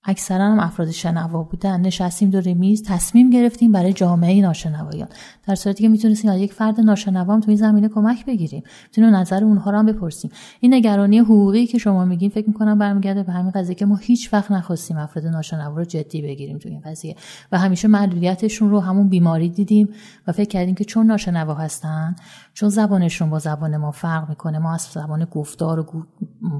[0.04, 1.82] اکثرا هم افراد شنوا بودن.
[1.82, 5.08] نشستیم دور میز تصمیم گرفتیم برای جامعه ناشنوایان.
[5.48, 8.64] در صورتی که می‌تونستیم از یک فرد ناشنوا هم تو این زمینه کمک بگیریم.
[8.84, 10.32] می‌تونیم نظر اونها رو هم بپرسیم.
[10.60, 14.34] این نگرانی حقوقی که شما میگین فکر می‌کنم برمیگرده به همین قضیه که ما هیچ
[14.34, 17.16] وقت نخواستیم افراد ناشنوا رو جدی بگیریم تو این قضیه.
[17.52, 19.90] و همیشه معلولیتشون رو همون بیماری دیدیم
[20.28, 22.16] و فکر کردیم که چون ناشنوا هستن
[22.60, 25.86] چون زبانشون با زبان ما فرق می‌کنه ما از زبان گفتار و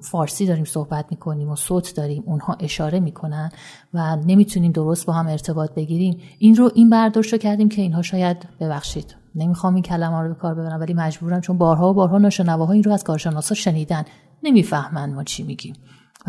[0.02, 3.52] فارسی داریم صحبت می‌کنیم و صوت داریم اونها اشاره می‌کنن
[3.94, 8.02] و نمی‌تونیم درست با هم ارتباط بگیریم این رو این برداشت رو کردیم که اینها
[8.02, 12.18] شاید ببخشید نمی‌خوام این کلمه رو به کار ببرم ولی مجبورم چون بارها و بارها
[12.18, 14.04] ناشنواها این رو از کارشناسا شنیدن.
[14.44, 15.74] نمی‌فهمن ما چی میگیم.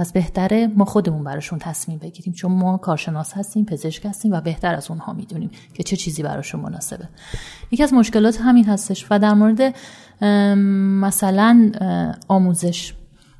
[0.00, 2.32] پس بهتره ما خودمون براشون تصمیم بگیریم.
[2.32, 6.60] چون ما کارشناس هستیم پزشک هستیم و بهتر از اونها می‌دونیم که چه چیزی براشون
[6.60, 7.08] مناسبه.
[7.70, 9.74] یکی از مشکلات همین هستش و در مورد
[11.02, 11.72] مثلا
[12.28, 12.94] آموزش.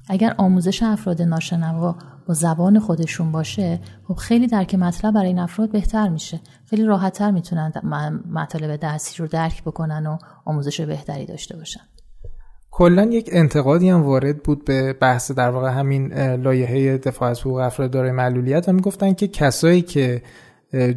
[0.09, 1.97] اگر آموزش افراد ناشنوا
[2.29, 6.41] با زبان خودشون باشه خب خیلی درک مطلب برای این افراد بهتر میشه.
[6.67, 7.73] خیلی راحتتر می‌تونن
[8.31, 11.81] مطالب درسی رو درک بکنن و آموزش بهتری داشته باشن.
[12.81, 17.57] کلا یک انتقادی هم وارد بود به بحث در واقع همین لایحه دفاع از حقوق
[17.57, 20.23] افراد دارای معلولیت و می‌گفتن که کسایی که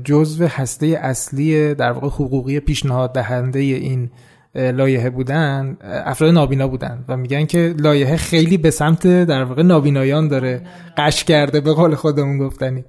[0.03, 4.09] جزو هسته اصلی در واقع حقوقی پیشنهاد دهنده این
[4.55, 10.27] لایحه بودن افراد نابینا بودن و میگن که لایحه خیلی به سمت در واقع نابینایان
[10.27, 10.61] داره
[10.97, 12.83] قش کرده به قول خودمون گفتنی.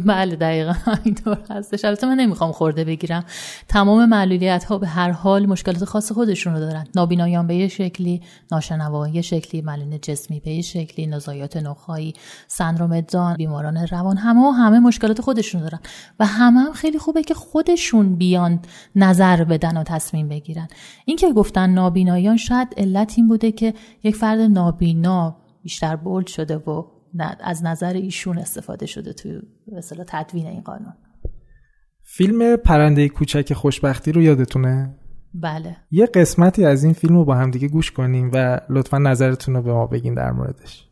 [0.00, 1.84] بله دقیقا اینطور هستش.
[1.84, 3.24] البته من نمی‌خوام خورده بگیرم.
[3.68, 6.86] تمام معلولیت ها به هر حال مشکلات خاص خودشون رو دارن.
[6.94, 12.14] نابینایان به یه شکلی ناشنوا یه شکلی ملین جسمی به یه شکلی نزایات نخایی
[12.48, 15.78] سندروم دان بیماران روان همه و همه مشکلات خودشون دارن.
[16.20, 18.60] و همه هم خیلی خوبه که خودشون بیان
[18.96, 20.68] نظر بدن و تصمیم بگیرن.
[21.04, 26.56] این که گفتن نابینایان شاید علت این بوده که یک فرد نابینا بیشتر بولد شده
[26.56, 26.93] و
[27.40, 29.28] از نظر ایشون استفاده شده تو
[29.72, 30.92] مثلا تدوین این قانون.
[32.02, 34.94] فیلم پرنده کوچک خوشبختی رو یادتونه؟
[35.34, 35.76] بله.
[35.90, 39.62] یه قسمتی از این فیلم رو با هم دیگه گوش کنیم و لطفا نظرتون رو
[39.62, 40.88] به ما بگین در موردش.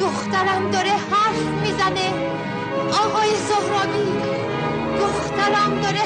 [0.00, 2.08] دخترم داره حرف می‌زنه.
[3.04, 4.06] آقای زهرابی
[5.00, 5.98] دخترم داره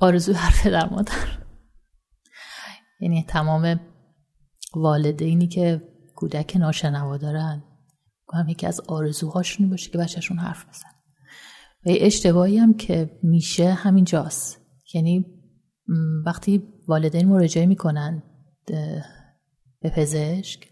[0.00, 1.38] آرزو حرف در مادر.
[3.00, 3.80] یعنی تمام
[4.74, 5.82] والدینی که
[6.16, 7.62] کودک ناشنوا دارن
[8.34, 10.88] هم یکی از آرزوهاشونی باشه که بچهشون حرف بزن
[11.86, 14.60] و اشتباهی هم که میشه همین جاست.
[14.94, 15.26] یعنی
[16.26, 18.22] وقتی والدین مراجعه می‌کنن
[19.80, 20.68] به پزشک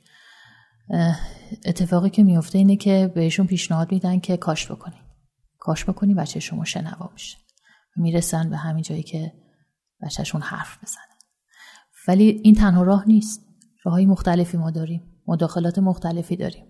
[1.65, 4.97] اتفاقی که میفته اینه که بهشون پیشنهاد میدن که کاش بکنی.
[5.59, 7.39] کاش بکنی بچه شما شنوا میشه
[7.97, 9.33] می‌رسن به همین جایی که
[10.03, 11.03] بچهشون حرف بزنه
[12.09, 13.41] ولی این تنها راه نیست.
[13.85, 15.03] راه مختلفی ما داریم.
[15.27, 16.65] مداخلات مختلفی داریم.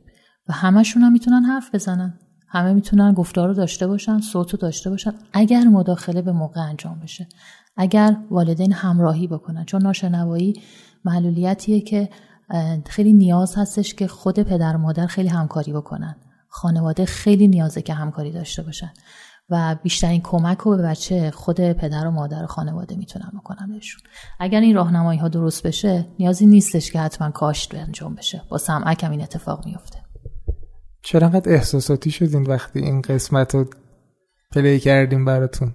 [0.48, 2.18] و همشون هم می‌تونن حرف بزنن.
[2.48, 5.12] همه می‌تونن گفتار رو داشته باشن صوت رو داشته باشن.
[5.32, 7.28] اگر مداخله به موقع انجام بشه.
[7.76, 9.64] اگر والدین همراهی بکنن.
[9.64, 10.62] چون ناشنوایی
[11.04, 12.08] معلولیتیه که
[12.86, 16.16] خیلی نیاز هستش که خود پدر و مادر خیلی همکاری بکنن.
[16.48, 18.92] خانواده خیلی نیازه که همکاری داشته باشن.
[19.50, 24.02] و بیشترین کمک رو به بچه خود پدر و مادر و خانواده می‌تونن بکنم بهشون.
[24.40, 28.42] اگر این راهنمایی ها درست بشه نیازی نیستش که حتما کاشت انجام بشه.
[28.50, 29.98] با سمعک هم این اتفاق میفته
[31.02, 33.64] چرا انقدر احساساتی شدین وقتی این قسمت رو
[34.52, 35.74] پلی کردیم براتون؟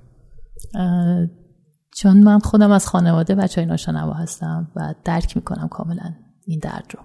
[1.96, 6.14] چون من خودم از خانواده بچه های ناشنوا هستم و درک می‌کنم کاملا
[6.46, 7.04] این درد رو.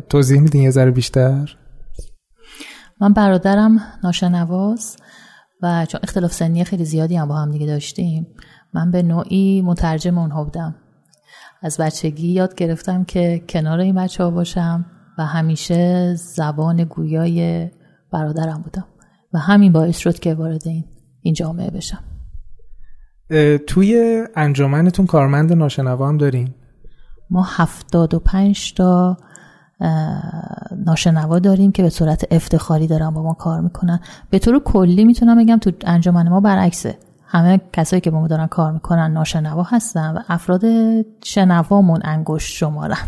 [0.00, 1.56] توضیح میدین یه ذره بیشتر؟
[3.00, 5.02] من برادرم ناشنواست.
[5.64, 8.26] و چون اختلاف سنی خیلی زیادی هم با هم دیگه داشتیم
[8.74, 10.74] من به نوعی مترجم اونها بودم.
[11.62, 14.86] از بچگی یاد گرفتم که کنار این بچه ها باشم
[15.18, 17.70] و همیشه زبان گویای
[18.12, 18.86] برادرم بودم
[19.32, 20.84] و همین باعث شد که وارد این
[21.22, 22.04] این جامعه بشم.
[23.66, 26.54] توی انجمنتون کارمند ناشنوا هم دارین؟
[27.30, 29.16] ما هفتاد و پنج تا
[30.86, 34.00] ناشنوا داریم که به صورت افتخاری دارن با ما کار می‌کنن.
[34.30, 36.98] به طور کلی می‌تونم بگم تو انجمن ما برعکسه.
[37.26, 40.62] همه کسایی که با ما دارن کار می‌کنن ناشنوا هستن و افراد
[41.24, 42.98] شنوامون انگشت شمارن.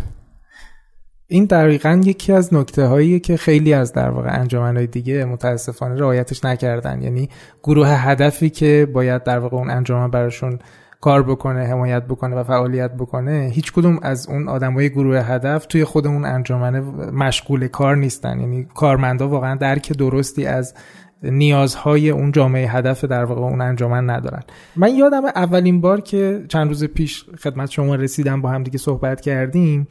[1.29, 6.45] این دقیقا یکی از نکته هایی که خیلی از در واقع انجمنهای دیگه متاسفانه رعایتش
[6.45, 7.03] نکردن.
[7.03, 7.29] یعنی
[7.63, 10.59] گروه هدفی که باید در واقع اون انجمن براشون
[11.01, 15.85] کار بکنه حمایت بکنه و فعالیت بکنه هیچ کدوم از اون آدمای گروه هدف توی
[15.85, 16.81] خودمون انجمن
[17.11, 18.41] مشغول کار نیستن.
[18.41, 20.75] یعنی کارمندا واقعا درک درستی از
[21.23, 24.43] نیازهای اون جامعه هدف در واقع اون انجمن ندارن.
[24.77, 29.21] من یادم اولین بار که چند روز پیش خدمت شما رسیدم با هم دیگه صحبت
[29.21, 29.89] کردیم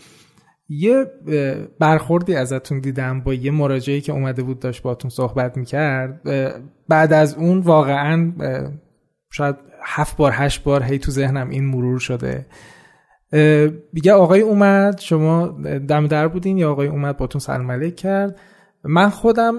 [0.70, 1.06] یه
[1.80, 6.22] برخوردی ازتون دیدم با یه مراجعی که اومده بود داشت باتون صحبت می‌کرد.
[6.90, 8.32] بعد از اون واقعا
[9.32, 12.46] شاید هفت بار هشت بار هی تو ذهنم این مرور شده.
[14.04, 15.48] یه آقای اومد شما
[15.88, 18.40] دم در بودین یا آقای اومد باتون سلام علیک کرد؟
[18.84, 19.56] من خودم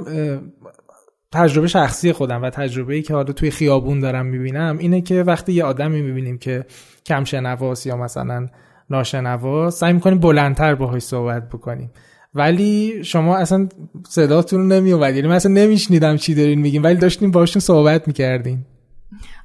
[1.32, 5.52] تجربه شخصی خودم و تجربه ای که حالا توی خیابون دارم می‌بینم اینه که وقتی
[5.52, 6.64] یه آدمی می‌بینیم که
[7.06, 8.46] کم شنواست یا مثلا
[8.90, 11.90] ناشنواست سعی می‌کنیم بلندتر باهاش صحبت بکنیم.
[12.34, 13.68] ولی شما اصلا
[14.08, 18.64] صداتون رو نمیومد یعنی من اصلا نمیشنیدم چی دارین میگین ولی داشتیم باشون صحبت می‌کردین.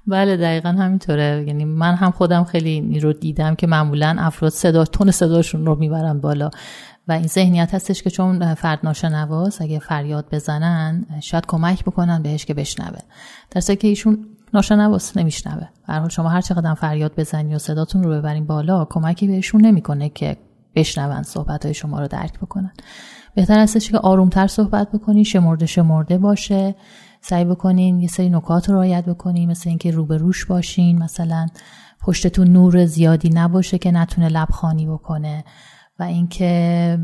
[0.07, 1.43] بله دقیقا همینطوره.
[1.47, 5.75] یعنی من هم خودم خیلی این رو دیدم که معمولا افراد صدا تون صداشون رو
[5.75, 6.49] می‌برن بالا.
[7.07, 12.45] و این ذهنیت هستش که چون فرد ناشنواست اگه فریاد بزنن شاید کمک بکنن بهش
[12.45, 12.99] که بشنوه.
[13.51, 15.67] در که ایشون ناشنواست نمیشنوه.
[15.87, 20.37] به شما هر چقدر شما بزنی و صداتون رو ببرین بالا کمکی بهشون نمی‌کنه که
[20.75, 22.73] بشنون صحبت های شما رو درک بکنن.
[23.35, 26.75] بهتر هستش که آرومتر صحبت بکنین شمرده شمرده باشه.
[27.21, 31.03] سعی بکنین یه سری نکات رو رعایت بکنین مثل اینکه روبروش باشین.
[31.03, 31.47] مثلا
[32.01, 35.43] پشتتون نور زیادی نباشه که نتونه لبخانی بکنه
[35.99, 36.99] و اینکه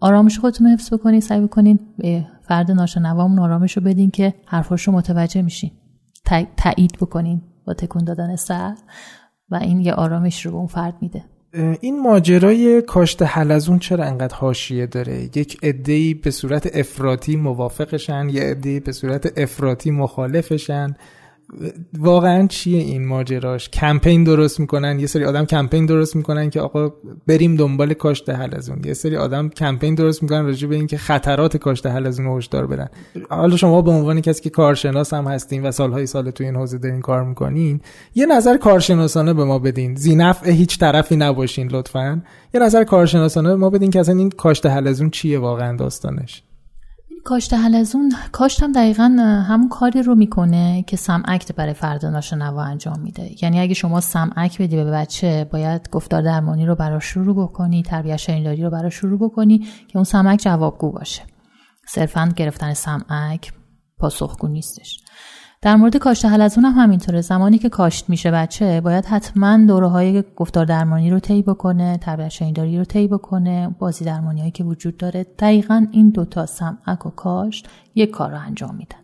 [0.00, 1.78] آرامش خودتون رو حفظ بکنین سعی بکنین
[2.48, 5.70] فرد ناشنوامون آرامش رو بدین که حرفاش رو متوجه میشین.
[6.56, 8.74] تایید بکنین با تکون دادن سر
[9.50, 11.24] و این یه آرامش رو به اون فرد میده.
[11.80, 18.42] این ماجرای کاشت حلزون چرا انقدر حاشیه داره؟ یک عده‌ای به صورت افراطی موافقشن یه
[18.42, 20.96] عده‌ای به صورت افراطی مخالفشن.
[21.98, 26.92] واقعا چیه این ماجراش؟ کمپین درست می‌کنن؟ یه سری آدم کمپین درست می‌کنن که آقا
[27.26, 31.86] بریم دنبال کاشت حلزون یه سری آدم کمپین درست می‌کنن راجع به اینکه خطرات کاشت
[31.86, 32.88] حلزون رو هشدار بدن.
[33.30, 36.78] حالا شما به عنوان کسی که کارشناس هم هستین و سالهای سال تو این حوزه
[36.78, 37.80] دارین کار می‌کنین
[38.14, 39.94] یه نظر کارشناسانه به ما بدین.
[39.94, 42.22] زینفع هیچ طرفی نباشین لطفا.
[42.54, 46.42] یه نظر کارشناسانه به ما بدین که اصلا این کاشت حلزون چیه واقعا داستانش.
[47.24, 49.04] کاشت حلزون کاشت هم دقیقا
[49.48, 53.30] همون کاری رو می‌کنه که سمعکت برای فرد ناشنوا انجام میده.
[53.42, 58.16] یعنی اگه شما سمعک بدی به بچه باید گفتار درمانی رو براش شروع بکنی تربیت
[58.16, 61.22] شنیداری رو براش شروع بکنی که اون سمعک جوابگو باشه.
[61.88, 63.52] صرفا گرفتن سمعک
[63.98, 65.00] پاسخگو نیستش.
[65.64, 67.20] در مورد کاشت حلزون هم همینطوره.
[67.20, 72.28] زمانی که کاشت میشه بچه باید حتما دوره های گفتار درمانی رو طی بکنه تربیت
[72.28, 75.26] شنیداری رو طی بکنه بازی درمانی هایی که وجود داره.
[75.38, 78.98] دقیقا این دوتا سمعک و کاشت یک کار رو انجام میدن.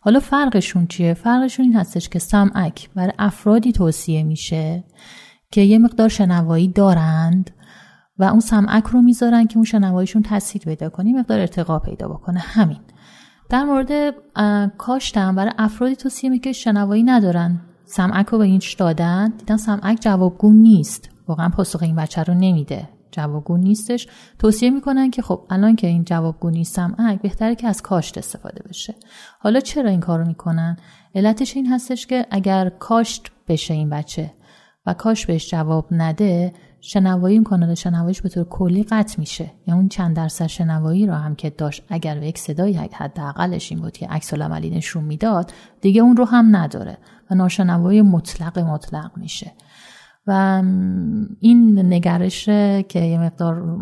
[0.00, 4.84] حالا فرقشون چیه؟ فرقشون این هستش که سمعک برای افرادی توصیه میشه
[5.50, 7.50] که یه مقدار شنوایی دارند
[8.18, 12.38] و اون سمعک رو می‌ذارن که اون شنواییشون تاثیر پیدا کنه مقدار ارتقا پیدا بکنه.
[12.38, 12.80] همین.
[13.48, 14.14] در مورد
[14.78, 17.60] کاشتم برای افرادی توصیه که شنوایی ندارن.
[17.84, 19.28] سمعک رو به اینش دادن.
[19.38, 21.10] دیدن سمعک جوابگو نیست.
[21.28, 22.88] واقعا پاسخ این بچه رو نمیده.
[23.10, 24.08] جوابگو نیستش.
[24.38, 28.62] توصیه می‌کنن که خب الان که این جوابگو نیست سمعک بهتره که از کاشت استفاده
[28.68, 28.94] بشه.
[29.40, 30.76] حالا چرا این کارو می‌کنن؟
[31.14, 34.32] علتش این هستش که اگر کاشت بشه این بچه
[34.86, 39.50] و کاش بهش جواب نده شنوایی اون کانال شنواییش به طور کلی قطع میشه.
[39.66, 43.80] یا اون چند درصد شنوایی رو هم که داشت اگر به یک صدایی حداقلش این
[43.80, 46.98] بود که عکس عملی نشون می‌داد دیگه اون رو هم نداره
[47.30, 49.52] و ناشنوایی مطلق مطلق میشه.
[50.26, 50.62] و
[51.40, 52.44] این نگرش
[52.88, 53.78] که یه مقدار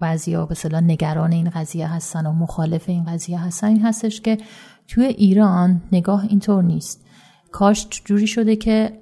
[0.00, 4.38] بعضیا به صلاح نگران این قضیه هستن و مخالف این قضیه هستن این هستش که
[4.88, 7.06] توی ایران نگاه اینطور نیست.
[7.52, 9.00] کاشت جوری شده که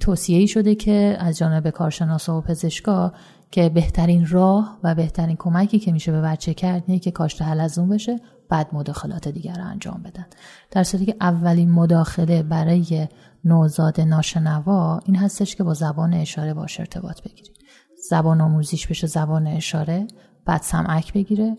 [0.00, 3.12] توصیه شده که از جانب کارشناسا و پزشکا
[3.50, 7.88] که بهترین راه و بهترین کمکی که میشه به بچه کرد نه که کاشت حلزون
[7.88, 10.26] بشه بعد مداخلات دیگر رو انجام بدن.
[10.70, 13.08] در صورتی که اولین مداخله برای
[13.44, 17.56] نوزاد ناشنوا این هستش که با زبان اشاره باش ارتباط بگیرید
[18.08, 20.06] زبان آموزیش بشه زبان اشاره
[20.44, 21.56] بعد سمعک بگیره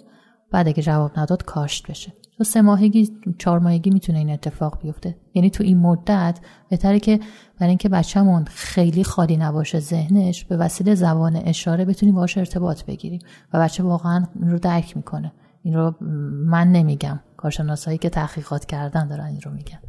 [0.51, 2.13] بعد اگه جواب نداد کاشت بشه.
[2.37, 5.15] تو سه ماهگی چهار ماهگی می‌تونه این اتفاق بیفته.
[5.33, 7.19] یعنی تو این مدت بهتره که
[7.59, 13.19] برای اینکه بچه‌مون خیلی خالی نباشه ذهنش به وسیله زبان اشاره بتونیم باهاش ارتباط بگیریم
[13.53, 15.31] و بچه واقعا این رو درک می‌کنه.
[15.63, 15.95] این رو
[16.45, 17.19] من نمیگم.
[17.37, 19.79] کارشناسایی که تحقیقات کردن دارن این رو میگن.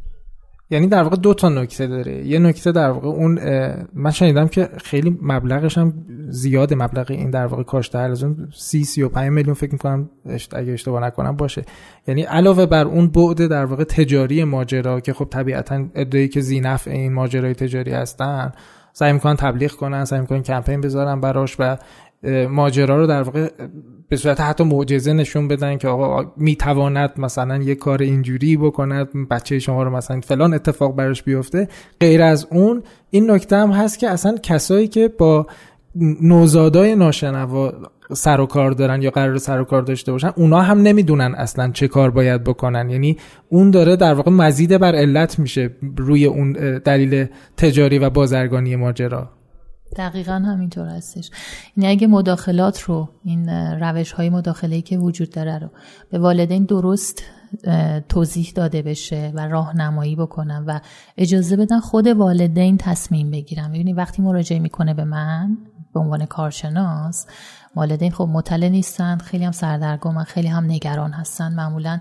[0.69, 2.27] یعنی در واقع دو تا نکته داره.
[2.27, 3.39] یه نکته در واقع اون
[3.93, 5.93] من شنیدم که خیلی مبلغش هم
[6.29, 10.09] زیاده مبلغ این در واقع کاشته از اون 30 35 میلیون فکر می‌کنم
[10.53, 11.65] اگه اشتباه نکنم باشه.
[12.07, 16.87] یعنی علاوه بر اون بعد در واقع تجاری ماجرا که خب طبیعتا ادعایی که زینف
[16.87, 18.51] این ماجرای تجاری هستن
[18.93, 21.77] سعی می‌کنن تبلیغ کنن سعی می‌کنن کمپین بذارن براش و
[22.49, 23.49] ماجرا رو در واقع
[24.09, 29.59] به صورت حتی معجزه نشون بدن که آقا می‌تواند مثلا یه کار اینجوری بکند بچه
[29.59, 31.67] شما رو مثلا فلان اتفاق براش بیفته.
[31.99, 35.47] غیر از اون این نکته هم هست که اصلا کسایی که با
[36.21, 37.73] نوزادای ناشنوا
[38.13, 41.71] سر و کار دارن یا قرار سر و کار داشته باشن اونا هم نمی‌دونن اصلا
[41.71, 42.89] چه کار باید بکنن.
[42.89, 43.17] یعنی
[43.49, 47.25] اون داره در واقع مزید بر علت میشه روی اون دلیل
[47.57, 49.29] تجاری و بازرگانی ماجرا.
[49.95, 51.29] دقیقا همینطور هستش.
[51.75, 55.69] این یعنی اگه مداخلات رو این روش های مداخله که وجود داره رو
[56.09, 57.23] به والدین درست
[58.09, 60.79] توضیح داده بشه و راهنمایی بکنم و
[61.17, 65.57] اجازه بدن خود والدین تصمیم بگیرم ببینید وقتی مراجعه می‌کنه به من
[65.93, 67.25] به عنوان کارشناس
[67.75, 71.53] والدین خب مطلع نیستن خیلی هم سردرگم خیلی هم نگران هستن.
[71.53, 71.99] معمولا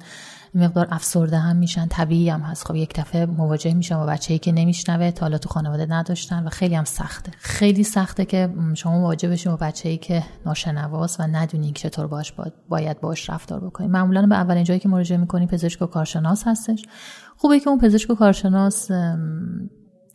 [0.54, 2.66] مقدار افسرده هم میشن طبیعی هم هست.
[2.66, 6.48] خب یک دفعه مواجه میشن با بچه‌ای که نمیشنوه تا حالا تو خانواده نداشتن و
[6.48, 7.32] خیلی هم سخته.
[7.38, 12.34] خیلی سخته که شما مواجه بشین با بچه‌ای که ناشنواست و ندونی که چطور باش
[12.68, 16.82] باید باش رفتار بکنید معمولا به اولین جایی که مراجعه می‌کنی پزشک و کارشناس هستش.
[17.36, 18.90] خوبه که اون پزشک و کارشناس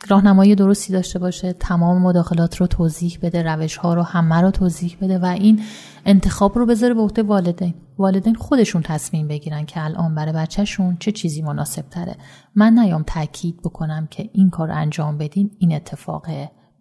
[0.08, 4.98] راهنمایی درستی داشته باشه تمام مداخلات رو توضیح بده روش ها رو همه رو توضیح
[5.02, 5.62] بده و این
[6.06, 7.74] انتخاب رو بذاره به عهده والدین.
[7.98, 12.16] والدین خودشون تصمیم بگیرن که الان برای بچهشون چه چیزی مناسب تره
[12.56, 16.28] من نیام تاکید بکنم که این کار انجام بدین این اتفاق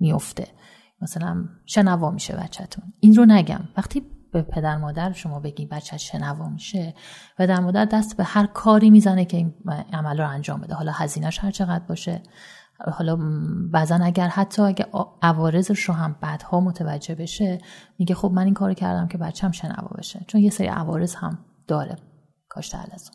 [0.01, 0.47] میفته
[1.03, 2.85] مثلا شنوا میشه بچهتون.
[3.01, 3.61] این رو نگم.
[3.77, 4.03] وقتی
[4.33, 6.95] به پدر مادر شما بگی بچه شنوا میشه
[7.39, 9.55] و در مادر دست به هر کاری می‌زنه که این
[9.93, 10.75] عمل رو انجام بده.
[10.75, 12.23] حالا هزینهش هر چقدر باشه.
[12.93, 13.19] حالا
[13.73, 14.87] بعضا اگر حتی اگه
[15.23, 17.59] عوارضش رو هم بعدها متوجه بشه
[17.99, 21.39] میگه خب من این کار کردم که بچم شنوا بشه چون یه سری عوارض هم
[21.67, 21.97] داره.
[22.49, 23.15] کاشته علزون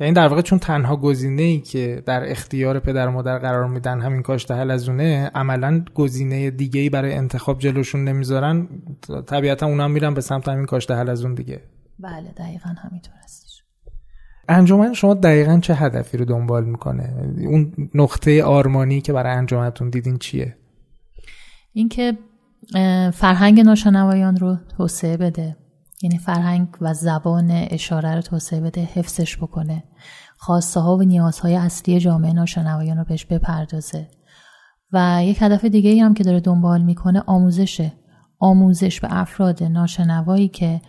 [0.00, 4.00] یعنی در واقع چون تنها گزینه ای که در اختیار پدر و مادر قرار میدن
[4.00, 8.68] همین کاشته حلزونه عملا گزینه دیگه ای برای انتخاب جلوشون نمی‌ذارن.
[9.26, 11.62] طبیعتا اونا میرن به سمت همین کاشته حلزون دیگه.
[11.98, 13.37] بله دقیقا همینطور است.
[14.48, 20.18] انجمن شما دقیقا چه هدفی رو دنبال می‌کنه؟ اون نقطه آرمانی که برای انجمنتون دیدین
[20.18, 20.56] چیه؟
[21.72, 22.18] اینکه
[23.14, 25.56] فرهنگ ناشنوایان رو توسعه بده.
[26.02, 29.84] یعنی فرهنگ و زبان اشاره رو توسعه بده حفظش بکنه.
[30.36, 34.08] خواسته ها و نیازهای اصلی جامعه ناشنوایان رو بهش بپردازه.
[34.92, 37.92] و یک هدف دیگه هم که داره دنبال می‌کنه آموزشه.
[38.38, 40.80] آموزش به افراد ناشنوایی که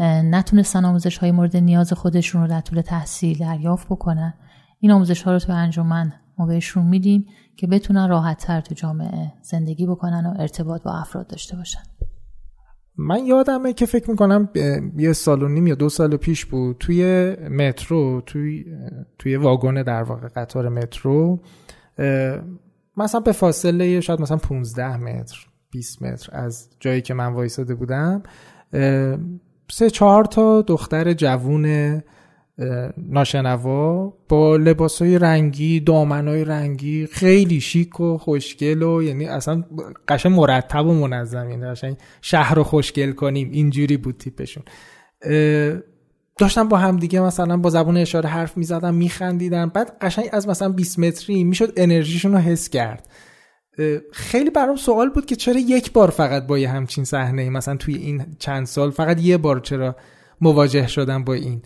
[0.00, 4.34] نتونستن آموزش های مورد نیاز خودشون رو در طول تحصیل دریافت بکنن.
[4.80, 7.26] این آموزش ها رو تو انجمن ما بهشون میدیم
[7.56, 11.80] که بتونن راحت تر تو جامعه زندگی بکنن و ارتباط با افراد داشته باشن.
[12.96, 14.48] من یادمه که فکر می‌کنم
[14.96, 18.64] یه سال و نیم یا دو سال پیش بود توی مترو توی
[19.18, 21.42] توی واگن در واقع قطار مترو
[22.96, 28.22] مثلا به فاصله شاید مثلا 15 متر 20 متر از جایی که من وایساده بودم
[29.70, 32.02] سه چهار تا دختر جوون
[32.96, 39.64] ناشنوا با لباسای رنگی دامنای رنگی خیلی شیک و خوشگل و یعنی اصلا
[40.08, 41.50] قشن مرتب و منظم.
[41.50, 44.62] یعنی شهر رو خوشگل کنیم اینجوری بود تیپشون.
[46.38, 50.68] داشتم با هم دیگه مثلا با زبون اشاره حرف می‌زدن میخندیدن بعد قشنگ از مثلا
[50.68, 53.08] 20 متری می‌شد انرژیشون رو حس کرد.
[54.12, 57.94] خیلی برام سوال بود که چرا یک بار فقط با یه همچین صحنه مثلا توی
[57.94, 59.96] این چند سال فقط یه بار چرا
[60.40, 61.62] مواجه شدم با این؟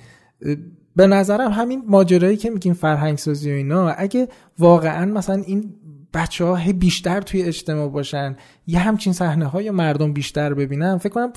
[0.97, 5.75] به نظرم همین ماجرایی که میگیم فرهنگ سازی و اینا اگه واقعا مثلا این
[6.15, 8.37] بچه ها بیشتر توی اجتماع باشن
[8.67, 11.33] یه همچین صحنه های مردم بیشتر ببینن فکر کنم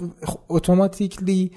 [0.50, 1.52] اتوماتیکلی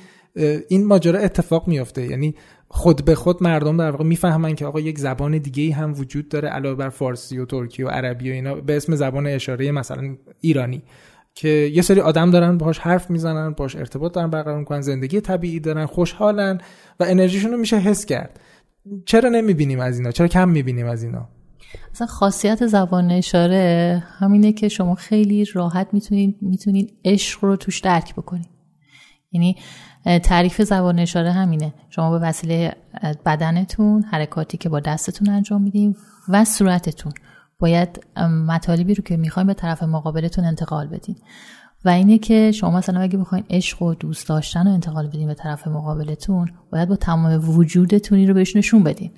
[0.69, 2.07] این ماجرا اتفاق میافته.
[2.07, 2.35] یعنی
[2.71, 6.49] خود به خود مردم در واقع می‌فهمن که آقا یک زبان دیگه هم وجود داره
[6.49, 10.83] علاوه بر فارسی و ترکی و عربی و اینا به اسم زبان اشاره مثلا ایرانی
[11.35, 15.61] که یه سری آدم دارن باهاش حرف می‌زنن باهاش ارتباط دارن برقرار می‌کنن زندگی طبیعی
[15.61, 16.59] دارن خوشحالن
[17.01, 18.41] و انرژیشون رو میشه حس کرد.
[19.07, 21.29] چرا نمی‌بینیم از اینا؟ چرا کم می‌بینیم از اینا؟
[21.93, 28.15] اصلا خاصیت زبان اشاره همینه که شما خیلی راحت می‌تونید می‌تونید عشق رو توش درک
[28.15, 28.58] بکنید
[29.33, 29.57] یعنی
[30.23, 31.75] تعریف زبان اشاره همینه.
[31.91, 32.77] شما به وسیله
[33.27, 35.97] بدنتون حرکاتی که با دستتون انجام میدین
[36.29, 37.13] و صورتتون.
[37.59, 38.07] باید
[38.47, 41.17] مطالبی رو که می‌خوایم به طرف مقابلتون انتقال بدین.
[41.85, 45.35] و اینه که شما مثلا اگه بخواین عشق و دوست داشتن رو انتقال بدین به
[45.35, 49.11] طرف مقابلتون باید با تمام وجودتونی رو بهش نشون بدین.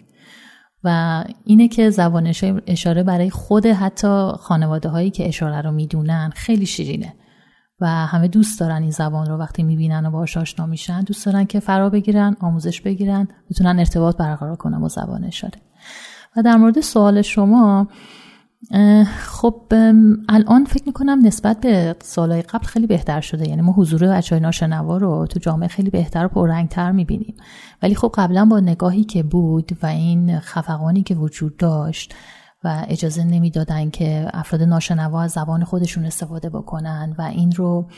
[0.85, 2.33] و اینه که زبان
[2.67, 7.15] اشاره برای خود حتی خانواده هایی که اشاره رو می‌دونن خیلی شیرینه.
[7.81, 11.45] و همه دوست دارن این زبان رو وقتی می‌بینن و باهاش آشنا میشن دوست دارن
[11.45, 15.59] که فرا بگیرن آموزش بگیرن بتونن ارتباط برقرار کنن با زبان اشاره.
[16.37, 17.89] و در مورد سوال شما
[19.27, 19.63] خب
[20.29, 23.49] الان فکر می‌کنم نسبت به سالهای قبل خیلی بهتر شده.
[23.49, 27.35] یعنی ما حضور بچه ناشنوا رو تو جامعه خیلی بهتر و پررنگتر می‌بینیم.
[27.83, 32.15] ولی خب قبلا با نگاهی که بود و این خفقانی که وجود داشت
[32.65, 37.89] و اجازه نمی‌دادن که افراد ناشنوا از زبان خودشون استفاده بکنن و این رو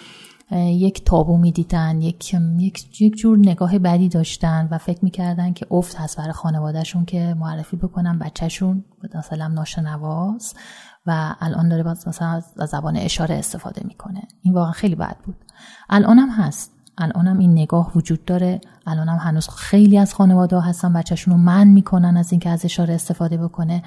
[0.57, 5.97] یک تابو می‌دیدن یک, یک, یک جور نگاه بدی داشتن و فکر می‌کردن که افت
[5.97, 8.85] هست برای خانوادهشون که معرفی بکنن بچهشون
[9.15, 10.57] مثلا ناشنواست
[11.07, 14.23] و الان داره مثلا از زبان اشاره استفاده می‌کنه.
[14.43, 15.37] این واقعا خیلی بد بود.
[15.91, 16.73] الان هم هست.
[16.99, 18.61] الان هم این نگاه وجود داره.
[18.87, 22.95] الان هم هنوز خیلی از خانواده هستن بچهشون رو من می‌کنن از اینکه از اشاره
[22.95, 23.83] استفاده بکنه.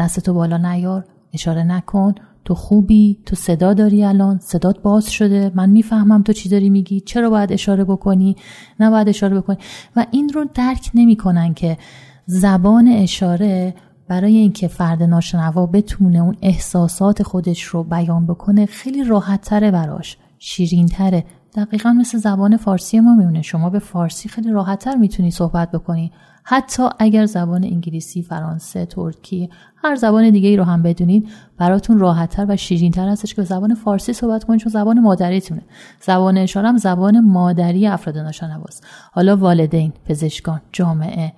[0.00, 2.14] دستتو بالا نیار اشاره نکن.
[2.44, 5.52] تو خوبی؟ تو صدا داری الان؟ صدات باز شده.
[5.54, 7.00] من می‌فهمم تو چی داری میگی.
[7.00, 8.36] چرا باید اشاره بکنی؟
[8.80, 9.56] نباید اشاره بکنی.
[9.96, 11.78] و این رو درک نمی‌کنن که
[12.26, 13.74] زبان اشاره
[14.08, 20.16] برای اینکه فرد ناشنوا بتونه اون احساسات خودش رو بیان بکنه خیلی راحت تره براش.
[20.38, 21.24] شیرین تره
[21.54, 23.42] دقیقا مثل زبان فارسی ما میمونه.
[23.42, 26.12] شما به فارسی خیلی راحتتر می‌تونی صحبت بکنی.
[26.44, 31.28] حتی اگر زبان انگلیسی، فرانسه، ترکی هر زبان دیگه ای رو هم بدونید
[31.58, 35.62] براتون راحتتر و شیرینتر هستش که به زبان فارسی صحبت کنید چون زبان مادریتونه.
[36.00, 41.32] زبان اشاره هم زبان مادری افراد ناشنواست حالا والدین پزشکان جامعه.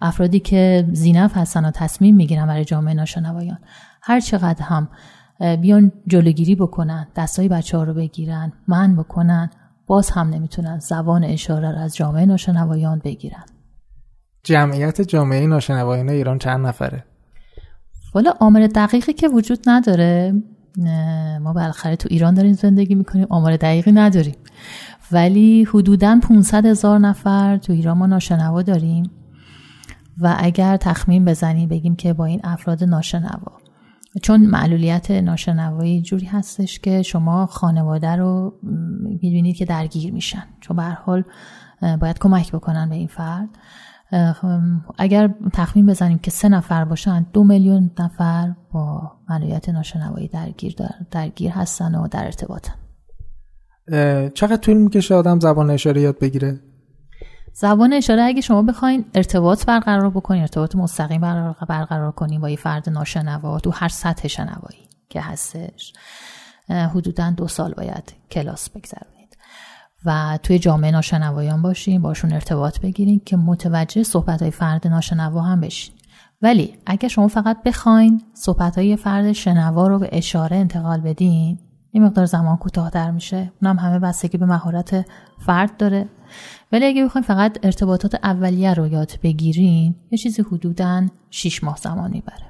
[0.00, 3.58] افرادی که زینف هستن و تصمیم می‌گیرن برای جامعه ناشنوایان.
[4.02, 4.88] هر چقدر هم
[5.38, 9.50] بیان جلوگیری بکنن دستای بچه ها رو بگیرن من بکنن
[9.88, 13.44] باز هم نمی‌تونن زبان اشاره رو از جامعه ناشنوایان بگیرن.
[14.44, 17.04] جمعیت جامعه ناشنوایان ایران چند نفره؟
[18.14, 20.34] والا آمار دقیقی که وجود نداره
[21.40, 24.36] ما بالاخره تو ایران داریم زندگی می‌کنیم آمار دقیقی نداریم.
[25.12, 29.10] ولی حدودا 500 هزار نفر تو ایران ما ناشنوا داریم.
[30.20, 33.57] و اگر تخمین بزنیم بگیم که با این افراد ناشنوا.
[34.22, 38.54] چون معلولیت ناشنوایی جوری هستش که شما خانواده رو
[39.22, 40.44] می‌بینید که درگیر میشن.
[40.60, 41.24] چون به حال
[42.00, 43.48] باید کمک بکنن به این فرد.
[44.98, 50.74] اگر تخمین بزنیم که سه نفر باشن دو میلیون نفر با معلولیت ناشنوایی درگیر
[51.10, 52.74] درگیر هستن و در ارتباطن.
[54.34, 56.60] چقدر طول می‌کشه آدم زبان اشاره یاد بگیره؟
[57.60, 61.20] زبان اشاره اگه شما بخواین ارتباط برقرار بکنین ارتباط مستقیم
[61.68, 65.92] برقرار کنین با یه فرد ناشنوا تو هر سطح شنوایی که هستش.
[66.68, 69.36] حدودا دو سال باید کلاس بگذرونید.
[70.04, 75.60] و توی جامعه ناشنوایان باشین باشون ارتباط بگیرین که متوجه صحبت های فرد ناشنوا هم
[75.60, 75.94] بشین.
[76.42, 81.58] ولی اگه شما فقط بخواین صحبت های فرد شنوا رو به اشاره انتقال بدین
[81.90, 83.52] این مقدار زمان کوتاهتر میشه.
[83.62, 85.06] اونم همه بستگی به مهارت
[85.46, 86.08] فرد داره.
[86.72, 92.10] ولی اگه بخوایم فقط ارتباطات اولیه رو یاد بگیرین یه چیزی حدودا 6 ماه زمان
[92.10, 92.48] می‌بره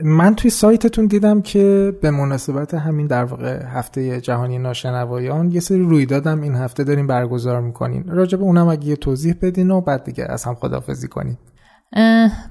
[0.00, 5.80] من توی سایتتون دیدم که به مناسبت همین در واقع هفته جهانی ناشنوایان یه سری
[5.80, 8.04] رویدادم این هفته داریم برگزار می‌کنین.
[8.08, 11.36] راجع به اونم اگه یه توضیح بدین و بعد دیگه از هم خدافزی کنین.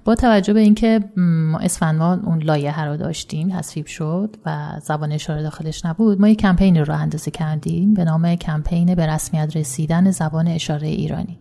[0.05, 5.43] با توجه به اینکه ما اسفندماه اون لایه رو داشتیم تصویب شد و زبان اشاره
[5.43, 10.47] داخلش نبود ما یک کمپین رو اندازه کردیم به نام کمپین به رسمیت رسیدن زبان
[10.47, 11.39] اشاره ایرانی.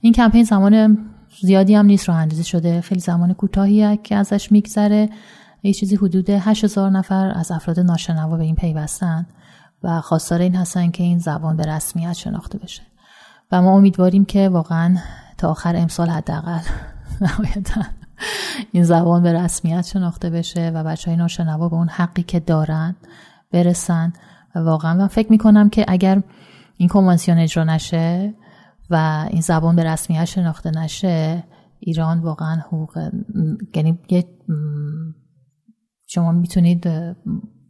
[0.00, 0.98] این کمپین زمان
[1.42, 2.80] زیادی هم نیست رو اندازه شده.
[2.80, 5.08] خیلی زمان کوتاهیه که ازش میگذره.
[5.62, 9.26] یه چیزی حدود 8000 نفر از افراد ناشنوا به این پیوستن
[9.82, 12.82] و خواستار این هستن که این زبان به رسمیت شناخته بشه.
[13.52, 14.96] و ما امیدواریم که واقعا
[15.38, 16.60] تا آخر امسال حداقل
[17.20, 17.82] نهایتا
[18.72, 22.96] این زبان به رسمیت شناخته بشه و بچه های ناشنوا به اون حقی که دارن
[23.52, 24.12] برسن.
[24.54, 26.22] و واقعا من فکر می‌کنم که اگر
[26.76, 28.34] این کنوانسیون اجرا نشه
[28.90, 31.44] و این زبان به رسمیت شناخته نشه
[31.78, 33.10] ایران واقعا حقوق
[33.74, 33.98] یعنی
[36.06, 36.88] شما می‌تونید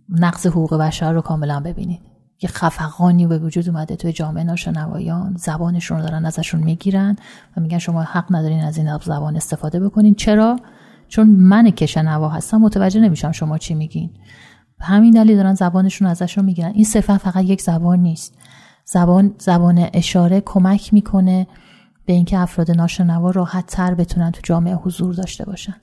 [0.09, 2.16] نقض حقوق بشر رو کاملا ببینید.
[2.43, 7.17] یه خفقانی به وجود اومده توی جامعه ناشنوایان زبانشون رو دارن ازشون می‌گیرن
[7.57, 10.15] و میگن شما حق ندارین از این زبان استفاده بکنین.
[10.15, 10.57] چرا؟
[11.09, 14.11] چون من که شنوا هستم متوجه نمیشم شما چی میگین.
[14.81, 16.73] همین دلیل دارن زبانشون ازشون می‌گیرن.
[16.75, 18.35] این صفت فقط یک زبان نیست.
[18.85, 21.47] زبان زبان اشاره کمک می‌کنه
[22.07, 25.75] به اینکه افراد ناشنوا راحت تر بتونن تو جامعه حضور داشته باشن.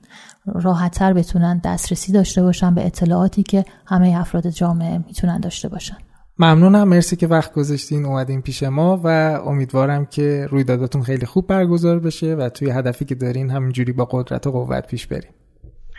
[0.46, 5.96] راحت تر بتونن دسترسی داشته باشن به اطلاعاتی که همه افراد جامعه می‌تونن داشته باشن.
[6.38, 6.88] ممنونم.
[6.88, 9.08] مرسی که وقت گذاشتین اومدین پیش ما و
[9.46, 14.46] امیدوارم که رویداداتون خیلی خوب برگزار بشه و توی هدفی که دارین همینجوری با قدرت
[14.46, 15.30] و قوت پیش بریم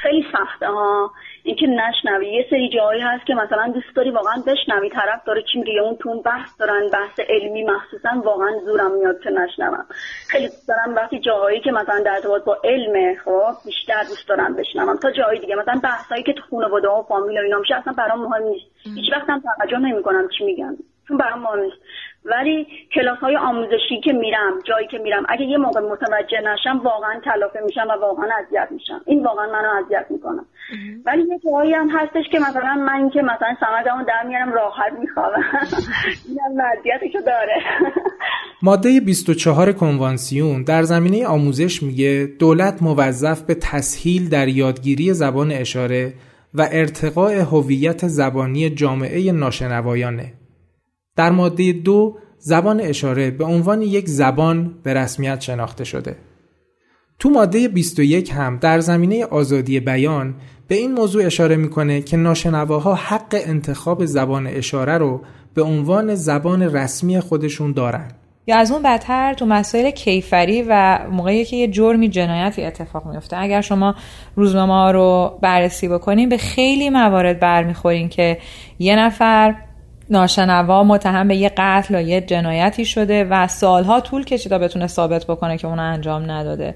[0.05, 1.11] خیلی سخته ها
[1.43, 2.33] اینکه نشنوی.
[2.33, 4.89] یه سری جایی هست که مثلا دوست داری واقعا بشنوی.
[4.89, 9.29] طرف داره چی میگه اون تون بحث دارن بحث علمی مخصوصا واقعا زورم میاد که
[9.29, 9.85] نشنوم.
[10.29, 14.55] خیلی دوست دارم وقتی جاهایی که مثلا در ارتباط با علم خب بیشتر دوست دارم
[14.55, 14.97] بشنوم.
[14.97, 15.55] تا جایی دیگه.
[15.55, 18.65] مثلا بحثایی که تو خانواده و فامیل و اینا میشه اصلا برام مهم نیست.
[18.95, 20.77] هیچ وقت هم توجه نمی‌کنم چی میگن.
[21.07, 21.77] چون برام مهم نیست.
[22.25, 27.19] ولی کلاس های آموزشی که میرم جایی که میرم اگه یه موقع متوجه نشم واقعا
[27.25, 29.01] کلافه میشم و واقعا اذیت میشم.
[29.05, 30.41] این واقعا منو اذیت می‌کنه.
[31.05, 35.43] ولی یه جایی هم هستش که مثلا من که مثلا سمدمو در میارم راحت میخوابم.
[36.27, 37.61] این اذیتشو داره.
[38.61, 46.13] ماده 24 کنوانسیون در زمینه آموزش میگه دولت موظف به تسهیل در یادگیری زبان اشاره
[46.53, 50.44] و ارتقاء هویت زبانی جامعه ناشنوایانه.
[51.15, 56.15] در ماده دو زبان اشاره به عنوان یک زبان به رسمیت شناخته شده.
[57.19, 60.35] تو ماده 21 هم در زمینه آزادی بیان
[60.67, 65.21] به این موضوع اشاره می‌کنه که ناشنواها حق انتخاب زبان اشاره رو
[65.53, 68.11] به عنوان زبان رسمی خودشون دارن.
[68.47, 73.37] یا از اون بدتر تو مسائل کیفری و موقعی که یه جرمی جنایتی اتفاق میفته
[73.37, 73.95] اگر شما
[74.35, 78.37] روزنامه رو بررسی بکنین به خیلی موارد برمیخورین که
[78.79, 79.55] یه نفر
[80.09, 84.87] ناشنوا متهم به یه قتل یا یه جنایتی شده و سالها طول کشید تا بتونه
[84.87, 86.75] ثابت بکنه که اونو انجام نداده.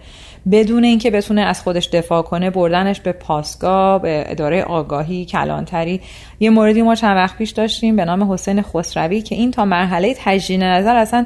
[0.51, 6.01] بدون اینکه بتونه از خودش دفاع کنه بردنش به پاسگاه به اداره آگاهی کلانتری.
[6.39, 10.15] یه موردی ما چند وقت پیش داشتیم به نام حسین خسروی که این تا مرحله
[10.17, 11.25] تجدید نظر اصلا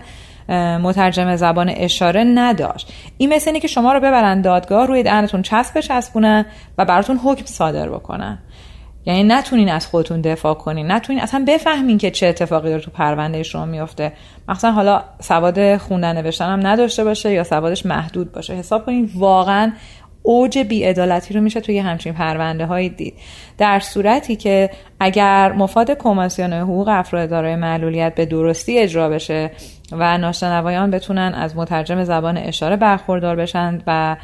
[0.84, 2.94] مترجم زبان اشاره نداشت.
[3.18, 6.46] این مثل اینه که شما رو ببرن دادگاه روی دهنتون چسب بچسبونن
[6.78, 8.40] و براتون حکم صادر بکنن.
[9.06, 10.92] یعنی نتونین از خودتون دفاع کنین.
[10.92, 14.12] نتونین اصلا بفهمین که چه اتفاقی داره تو پرونده شما میفته
[14.48, 18.54] مثلا حالا سواد خوندن نوشتن هم نداشته باشه یا سوادش محدود باشه.
[18.54, 19.72] حساب کنین واقعا
[20.24, 23.14] اوج بیعدالتی رو میشه توی همچین پرونده های دید.
[23.58, 29.52] در صورتی که اگر مفاد کمیسیون حقوق افراد دارای معلولیت به درستی اجرا بشه
[29.92, 34.16] و ناشنوایان بتونن از مترجم زبان اشاره برخوردار بشن و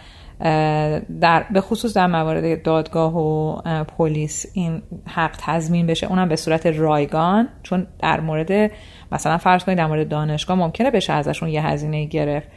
[1.21, 6.65] در به خصوص در موارد دادگاه و پلیس این حق تضمین بشه اونم به صورت
[6.65, 8.71] رایگان چون در مورد
[9.11, 12.47] مثلا فرض کنید در مورد دانشگاه ممکنه بشه ازشون یه هزینه گرفت.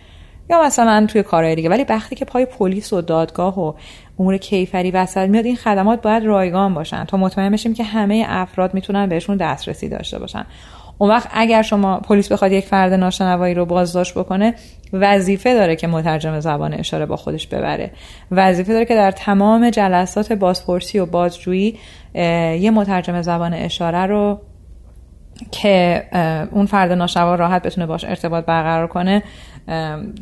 [0.51, 3.73] یا مثلا توی کارهای دیگه ولی وقتی که پای پلیس و دادگاه و
[4.19, 7.05] امور کیفری وسط میاد این خدمات باید رایگان باشن.
[7.05, 10.47] تا مطمئن بشیم که همه افراد می‌تونن بهشون دسترسی داشته باشن.
[10.99, 14.55] اون وقت اگر شما پلیس بخواد یک فرد ناشنوایی رو بازداشت بکنه
[14.93, 17.91] وظیفه داره که مترجم زبان اشاره با خودش ببره.
[18.31, 21.79] وظیفه داره که در تمام جلسات بازپرسی و بازجویی
[22.15, 24.41] یه مترجم زبان اشاره رو
[25.51, 26.05] که
[26.53, 29.23] اون فرد ناشنوا راحت بتونه باش ارتباط برقرار کنه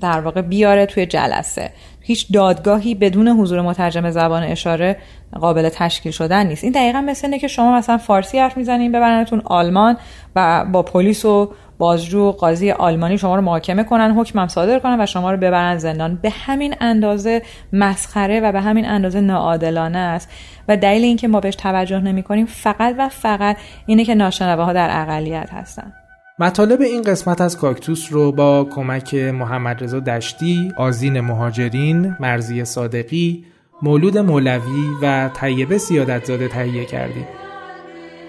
[0.00, 1.70] در واقع بیاره توی جلسه.
[2.00, 4.96] هیچ دادگاهی بدون حضور مترجم زبان اشاره
[5.40, 6.64] قابل تشکیل شدن نیست.
[6.64, 9.96] این دقیقا مثل اینه که شما مثلا فارسی حرف می‌زنین ببرنتون آلمان
[10.36, 15.06] و با پلیس و بازجو قاضی آلمانی شما رو محاکمه کنن حکمم صادر کنن و
[15.06, 16.18] شما رو ببرن زندان.
[16.22, 20.28] به همین اندازه مسخره و به همین اندازه ناعادلانه است.
[20.68, 25.02] و دلیل اینکه ما بهش توجه نمی کنیم فقط و فقط اینه که ناشنواها در
[25.02, 25.92] اقلیت هستن.
[26.40, 33.44] مطالب این قسمت از کاکتوس رو با کمک محمد رضا دشتی، آزین مهاجرین، مرزی صادقی،
[33.82, 37.26] مولود مولوی و طیبه سیادتزاده تهیه کردیم.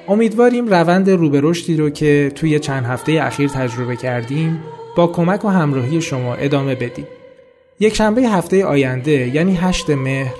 [0.07, 4.59] امیدواریم روند روبه رشدی رو که توی چند هفته اخیر تجربه کردیم
[4.97, 7.07] با کمک و همراهی شما ادامه بدیم.
[7.79, 10.35] یک شنبه هفته آینده یعنی 8 مهر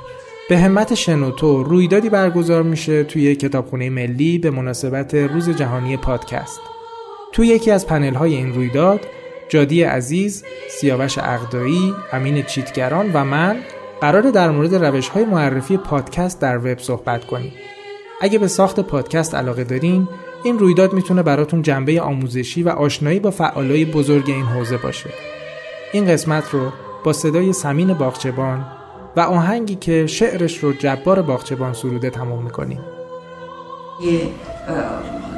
[0.50, 6.71] به همت شنوتو رویدادی برگزار میشه توی کتابخونه ملی به مناسبت روز جهانی پادکست.
[7.32, 9.08] توی یکی از پنل های این رویداد
[9.50, 13.58] جادی عزیز، سیاوش اقدایی، امین چیتگران و من
[14.02, 17.54] قرار در مورد روش های معرفی پادکست در وب صحبت کنیم.
[18.22, 20.08] اگه به ساخت پادکست علاقه دارین،
[20.44, 25.10] این رویداد می‌تونه براتون جنبه آموزشی و آشنایی با فعالای بزرگ این حوزه باشه.
[25.94, 26.72] این قسمت رو
[27.04, 28.66] با صدای سمین باغچبان
[29.16, 32.80] و آهنگی که شعرش رو جبار باغچبان سروده تمام می‌کنیم.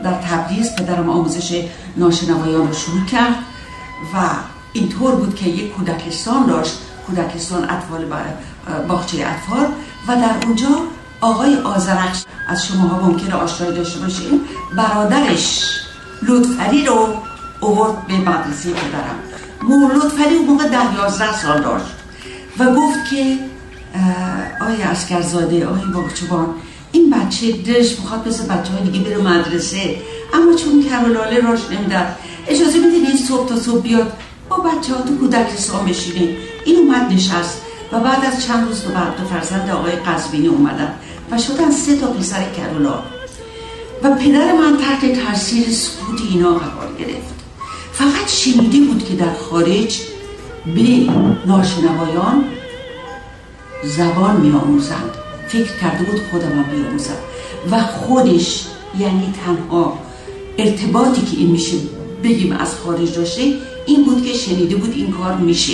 [0.04, 1.66] در تبریز پدرم آموزش
[1.98, 3.36] ناشنوایان رو شروع کرد
[4.14, 4.18] و
[4.74, 8.06] اینطور بود که یک کودکستان داشت کودکستان اطفال
[8.88, 9.66] باغچه اطفال
[10.08, 10.68] و در اونجا
[11.22, 14.42] آقای آزرخش از شماها ممکنه آشنایی داشته باشین
[14.76, 15.66] برادرش
[16.22, 17.14] لطفری رو
[17.60, 19.20] اوورد به مدرسه پدرم.
[19.62, 21.86] مولود فری اون موقع ده یازده سال داشت
[22.60, 23.38] و گفت که
[24.62, 26.48] آیا اسکرزاده آیا باغچبان
[26.94, 29.96] این بچه دلش می‌خواد مثل بچه دیگه بره مدرسه.
[30.34, 32.16] اما چون کرولاله راش نمیدد
[32.48, 34.14] اجازه بدین این صبح تا صبح بیاد
[34.50, 36.38] با بچه ها تو کودکستان بشینه.
[36.66, 40.94] این اومد نشست و بعد از چند روز دو فرزند آقای قزبینی اومدن
[41.32, 43.00] و شدن سه تا پسر کرولا.
[44.04, 47.34] و پدر من تحت تاثیر سکوت اینا قرار گرفت.
[47.94, 50.02] فقط شنیده بود که در خارج
[50.66, 51.12] به
[51.46, 52.46] ناشنوایان
[53.84, 55.23] زبان می آموزند
[55.54, 57.18] فکر کرده بود خودم بیاموزم.
[57.72, 58.66] و خودش
[59.00, 59.98] یعنی تنها
[60.58, 61.78] ارتباطی که این میشه
[62.24, 63.42] بگیم از خارج داشته
[63.86, 65.74] این بود که شنیده بود این کار میشه.